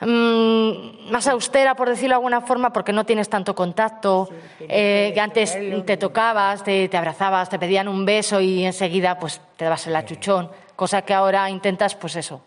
más 0.00 1.26
austera, 1.26 1.74
por 1.74 1.88
decirlo 1.88 2.10
de 2.10 2.14
alguna 2.14 2.40
forma, 2.40 2.72
porque 2.72 2.92
no 2.92 3.04
tienes 3.04 3.28
tanto 3.28 3.56
contacto, 3.56 4.28
eh, 4.60 5.10
que 5.12 5.20
antes 5.20 5.58
te 5.84 5.96
tocabas, 5.96 6.62
te, 6.62 6.88
te, 6.88 6.96
abrazabas, 6.96 7.50
te 7.50 7.58
pedían 7.58 7.88
un 7.88 8.04
beso 8.04 8.40
y 8.40 8.64
enseguida 8.64 9.18
pues 9.18 9.40
te 9.56 9.64
dabas 9.64 9.88
el 9.88 9.96
achuchón, 9.96 10.52
cosa 10.76 11.02
que 11.02 11.14
ahora 11.14 11.50
intentas, 11.50 11.96
pues 11.96 12.14
eso, 12.14 12.42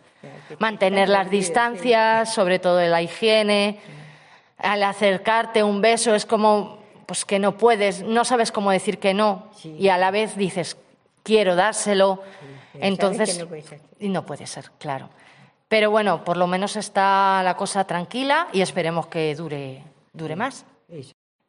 mantener 0.59 1.09
las 1.09 1.29
distancias, 1.29 2.33
sobre 2.33 2.59
todo 2.59 2.77
de 2.77 2.87
la 2.87 3.01
higiene. 3.01 3.81
Al 4.61 4.83
acercarte 4.83 5.63
un 5.63 5.81
beso 5.81 6.15
es 6.15 6.25
como 6.25 6.79
pues 7.05 7.25
que 7.25 7.39
no 7.39 7.57
puedes, 7.57 8.03
no 8.03 8.23
sabes 8.23 8.51
cómo 8.51 8.71
decir 8.71 8.97
que 8.97 9.13
no 9.13 9.49
y 9.63 9.89
a 9.89 9.97
la 9.97 10.11
vez 10.11 10.37
dices 10.37 10.77
quiero 11.23 11.55
dárselo, 11.55 12.21
entonces 12.75 13.45
y 13.99 14.09
no 14.09 14.25
puede 14.25 14.47
ser, 14.47 14.71
claro. 14.77 15.09
Pero 15.67 15.89
bueno, 15.89 16.23
por 16.23 16.37
lo 16.37 16.47
menos 16.47 16.75
está 16.75 17.41
la 17.43 17.55
cosa 17.55 17.85
tranquila 17.85 18.47
y 18.51 18.61
esperemos 18.61 19.07
que 19.07 19.33
dure, 19.35 19.83
dure 20.13 20.35
más. 20.35 20.65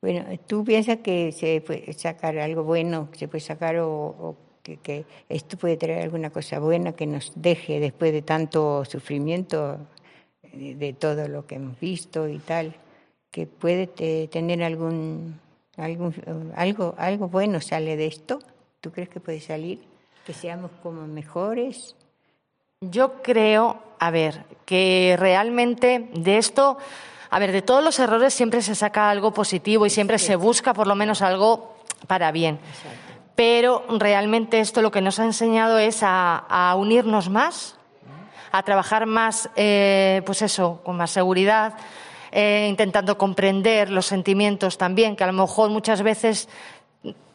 Bueno, 0.00 0.24
¿tú 0.46 0.64
piensas 0.64 0.98
que 0.98 1.32
se 1.32 1.60
puede 1.60 1.92
sacar 1.92 2.38
algo 2.38 2.64
bueno, 2.64 3.08
que 3.10 3.18
se 3.18 3.28
puede 3.28 3.40
sacar 3.40 3.78
o, 3.78 4.36
que, 4.62 5.04
esto 5.28 5.56
puede 5.56 5.76
traer 5.76 6.02
alguna 6.02 6.30
cosa 6.30 6.58
buena 6.60 6.92
que 6.92 7.06
nos 7.06 7.32
deje 7.34 7.80
después 7.80 8.12
de 8.12 8.22
tanto 8.22 8.84
sufrimiento 8.84 9.78
de, 10.52 10.92
todo 10.92 11.28
lo 11.28 11.46
que 11.46 11.56
hemos 11.56 11.78
visto 11.80 12.28
y 12.28 12.38
tal? 12.38 12.74
¿Que 13.33 13.47
puede 13.49 13.89
tener 14.28 14.62
algún, 14.62 15.41
algún 15.76 16.14
algo, 16.55 16.95
algo 16.99 17.28
bueno 17.28 17.61
sale 17.61 17.97
de 17.97 18.07
esto? 18.07 18.39
¿Tú 18.80 18.93
crees 18.93 19.09
que 19.09 19.18
puede 19.18 19.41
salir? 19.41 19.83
¿Que 20.24 20.33
seamos 20.33 20.70
como 20.83 21.09
mejores? 21.09 21.97
Yo 22.80 23.22
creo, 23.22 23.83
a 23.99 24.11
ver, 24.12 24.45
que 24.64 25.16
realmente 25.18 26.09
de 26.14 26.39
esto 26.39 26.78
a 27.33 27.39
ver, 27.39 27.51
de 27.51 27.62
todos 27.62 27.83
los 27.83 27.99
errores 27.99 28.35
siempre 28.35 28.61
se 28.61 28.74
saca 28.74 29.09
algo 29.09 29.33
positivo 29.33 29.87
y 29.87 29.91
siempre 29.91 30.18
se 30.18 30.37
busca 30.37 30.74
por 30.74 30.87
lo 30.87 30.95
menos 30.95 31.22
algo 31.22 31.76
para 32.07 32.30
bien. 32.30 32.59
Pero 33.35 33.87
realmente 33.89 34.61
esto 34.61 34.83
lo 34.83 34.91
que 34.91 35.01
nos 35.01 35.18
ha 35.18 35.24
enseñado 35.24 35.78
es 35.78 36.01
a, 36.03 36.74
unirnos 36.76 37.30
más, 37.30 37.76
a 38.53 38.62
trabajar 38.64 39.07
más, 39.07 39.49
eh, 39.57 40.20
pues 40.26 40.43
eso, 40.43 40.83
con 40.85 40.99
más 40.99 41.11
seguridad, 41.11 41.72
eh, 42.33 42.66
intentando 42.68 43.18
comprender 43.18 43.91
los 43.91 44.07
sentimientos 44.07 44.78
también, 44.78 45.16
que 45.16 45.24
a 45.24 45.26
lo 45.26 45.35
mejor 45.35 45.70
muchas 45.70 46.03
veces 46.03 46.49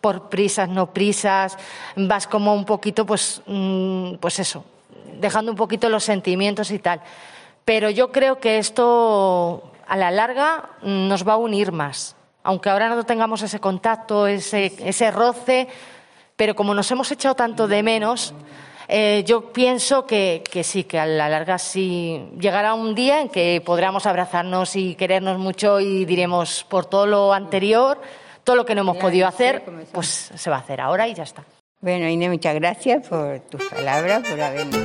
por 0.02 0.30
prisas, 0.30 0.70
no 0.70 0.94
prisas, 0.94 1.58
vas 1.96 2.28
como 2.28 2.54
un 2.54 2.66
poquito, 2.66 3.06
pues, 3.06 3.42
mm, 3.46 4.16
pues 4.16 4.40
eso, 4.40 4.66
dejando 5.20 5.52
un 5.52 5.58
poquito 5.58 5.90
los 5.90 6.04
sentimientos 6.04 6.72
y 6.72 6.80
tal. 6.80 7.02
Pero 7.64 7.90
yo 7.90 8.12
creo 8.12 8.40
que 8.40 8.58
esto 8.58 9.72
a 9.88 9.98
la 9.98 10.12
larga 10.12 10.70
nos 10.82 11.28
va 11.28 11.34
a 11.34 11.38
unir 11.38 11.72
más. 11.72 12.16
Aunque 12.44 12.70
ahora 12.70 12.90
no 12.90 13.04
tengamos 13.04 13.42
ese 13.42 13.60
contacto, 13.60 14.26
ese, 14.26 14.74
ese 14.80 15.12
roce, 15.12 15.68
pero 16.36 16.56
como 16.56 16.74
nos 16.74 16.90
hemos 16.92 17.12
echado 17.12 17.36
tanto 17.36 17.68
de 17.68 17.84
menos, 17.84 18.34
eh, 18.90 19.24
yo 19.26 19.52
pienso 19.52 20.06
que, 20.06 20.44
que, 20.50 20.64
sí, 20.64 20.86
que 20.86 20.98
a 20.98 21.06
la 21.06 21.28
larga 21.28 21.58
sí 21.58 22.30
llegará 22.40 22.74
un 22.74 22.96
día 22.96 23.22
en 23.22 23.30
que 23.30 23.62
podremos 23.66 24.06
abrazarnos 24.06 24.76
y 24.76 24.96
querernos 24.96 25.38
mucho 25.38 25.80
y 25.80 26.06
diremos 26.06 26.66
por 26.70 26.86
todo 26.86 27.06
lo 27.06 27.34
anterior, 27.34 28.00
todo 28.44 28.56
lo 28.56 28.66
que 28.66 28.76
no 28.76 28.82
hemos 28.82 28.98
podido 28.98 29.28
hacer, 29.28 29.64
pues 29.92 30.32
se 30.34 30.50
va 30.50 30.56
a 30.56 30.60
hacer 30.60 30.80
ahora 30.80 31.08
y 31.08 31.14
ya 31.14 31.24
está. 31.24 31.44
Bueno, 31.82 32.08
Inés, 32.08 32.30
muchas 32.30 32.56
gracias 32.56 33.08
por 33.08 33.40
tus 33.42 33.64
palabras, 33.66 34.24
por 34.28 34.42
habernos 34.42 34.80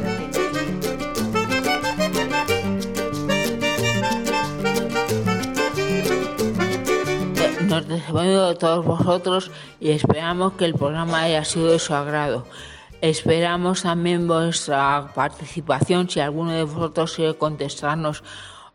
Nos 7.68 7.88
despedimos 7.88 8.48
de 8.50 8.54
todos 8.56 8.84
vosotros 8.84 9.50
y 9.80 9.92
esperamos 9.92 10.52
que 10.54 10.66
el 10.66 10.74
programa 10.74 11.22
haya 11.22 11.42
sido 11.42 11.70
de 11.70 11.78
su 11.78 11.94
agrado. 11.94 12.44
Esperamos 13.02 13.82
también 13.82 14.28
vuestra 14.28 15.10
participación 15.12 16.08
si 16.08 16.20
alguno 16.20 16.52
de 16.52 16.62
vosotros 16.62 17.16
quiere 17.16 17.34
contestarnos 17.34 18.22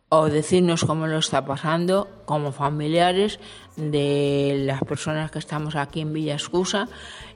o 0.10 0.26
decirnos 0.26 0.84
cómo 0.84 1.08
lo 1.08 1.20
está 1.20 1.46
pasando 1.46 2.10
como 2.26 2.52
familiares 2.52 3.40
de 3.78 4.64
las 4.66 4.82
personas 4.82 5.32
que 5.32 5.40
estamos 5.40 5.78
aquí 5.78 6.02
en 6.02 6.12
Villa 6.12 6.36
Escusa 6.36 6.90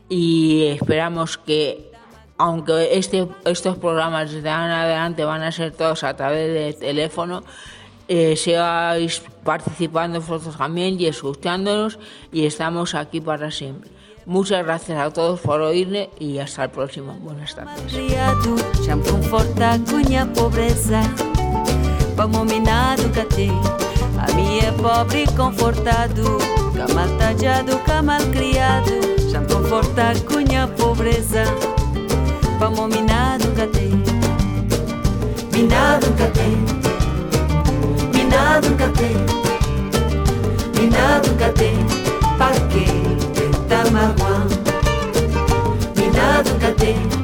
y 0.09 0.65
esperamos 0.65 1.37
que 1.37 1.93
aunque 2.37 2.97
este, 2.97 3.25
estos 3.45 3.77
programas 3.77 4.33
de 4.33 4.49
ahora 4.49 4.81
adelante 4.81 5.23
van 5.23 5.43
a 5.43 5.53
ser 5.53 5.71
todos 5.71 6.03
a 6.03 6.17
través 6.17 6.53
de 6.53 6.73
teléfono, 6.73 7.45
eh, 8.09 8.35
sigáis 8.35 9.23
participando 9.45 10.19
vosotros 10.19 10.57
también 10.57 10.99
y 10.99 11.05
escuchándonos 11.05 11.99
y 12.33 12.45
estamos 12.45 12.95
aquí 12.95 13.21
para 13.21 13.49
siempre. 13.49 14.00
Muchas 14.25 14.63
gracias 14.63 14.99
a 14.99 15.09
todos 15.11 15.39
por 15.39 15.61
oírme 15.61 16.09
y 16.19 16.37
hasta 16.37 16.65
el 16.65 16.69
próximo. 16.69 17.13
Buenas 17.21 17.55
tardes. 17.55 17.93
A 24.21 24.31
minha 24.33 24.67
é 24.67 24.71
pobre 24.71 25.25
pobreza, 30.77 31.43
minado 32.87 33.51
catê, 33.55 33.89
minado 35.51 36.07
minado 38.13 38.75
catê, 38.77 39.11
minado 40.79 41.35
day. 46.81 47.20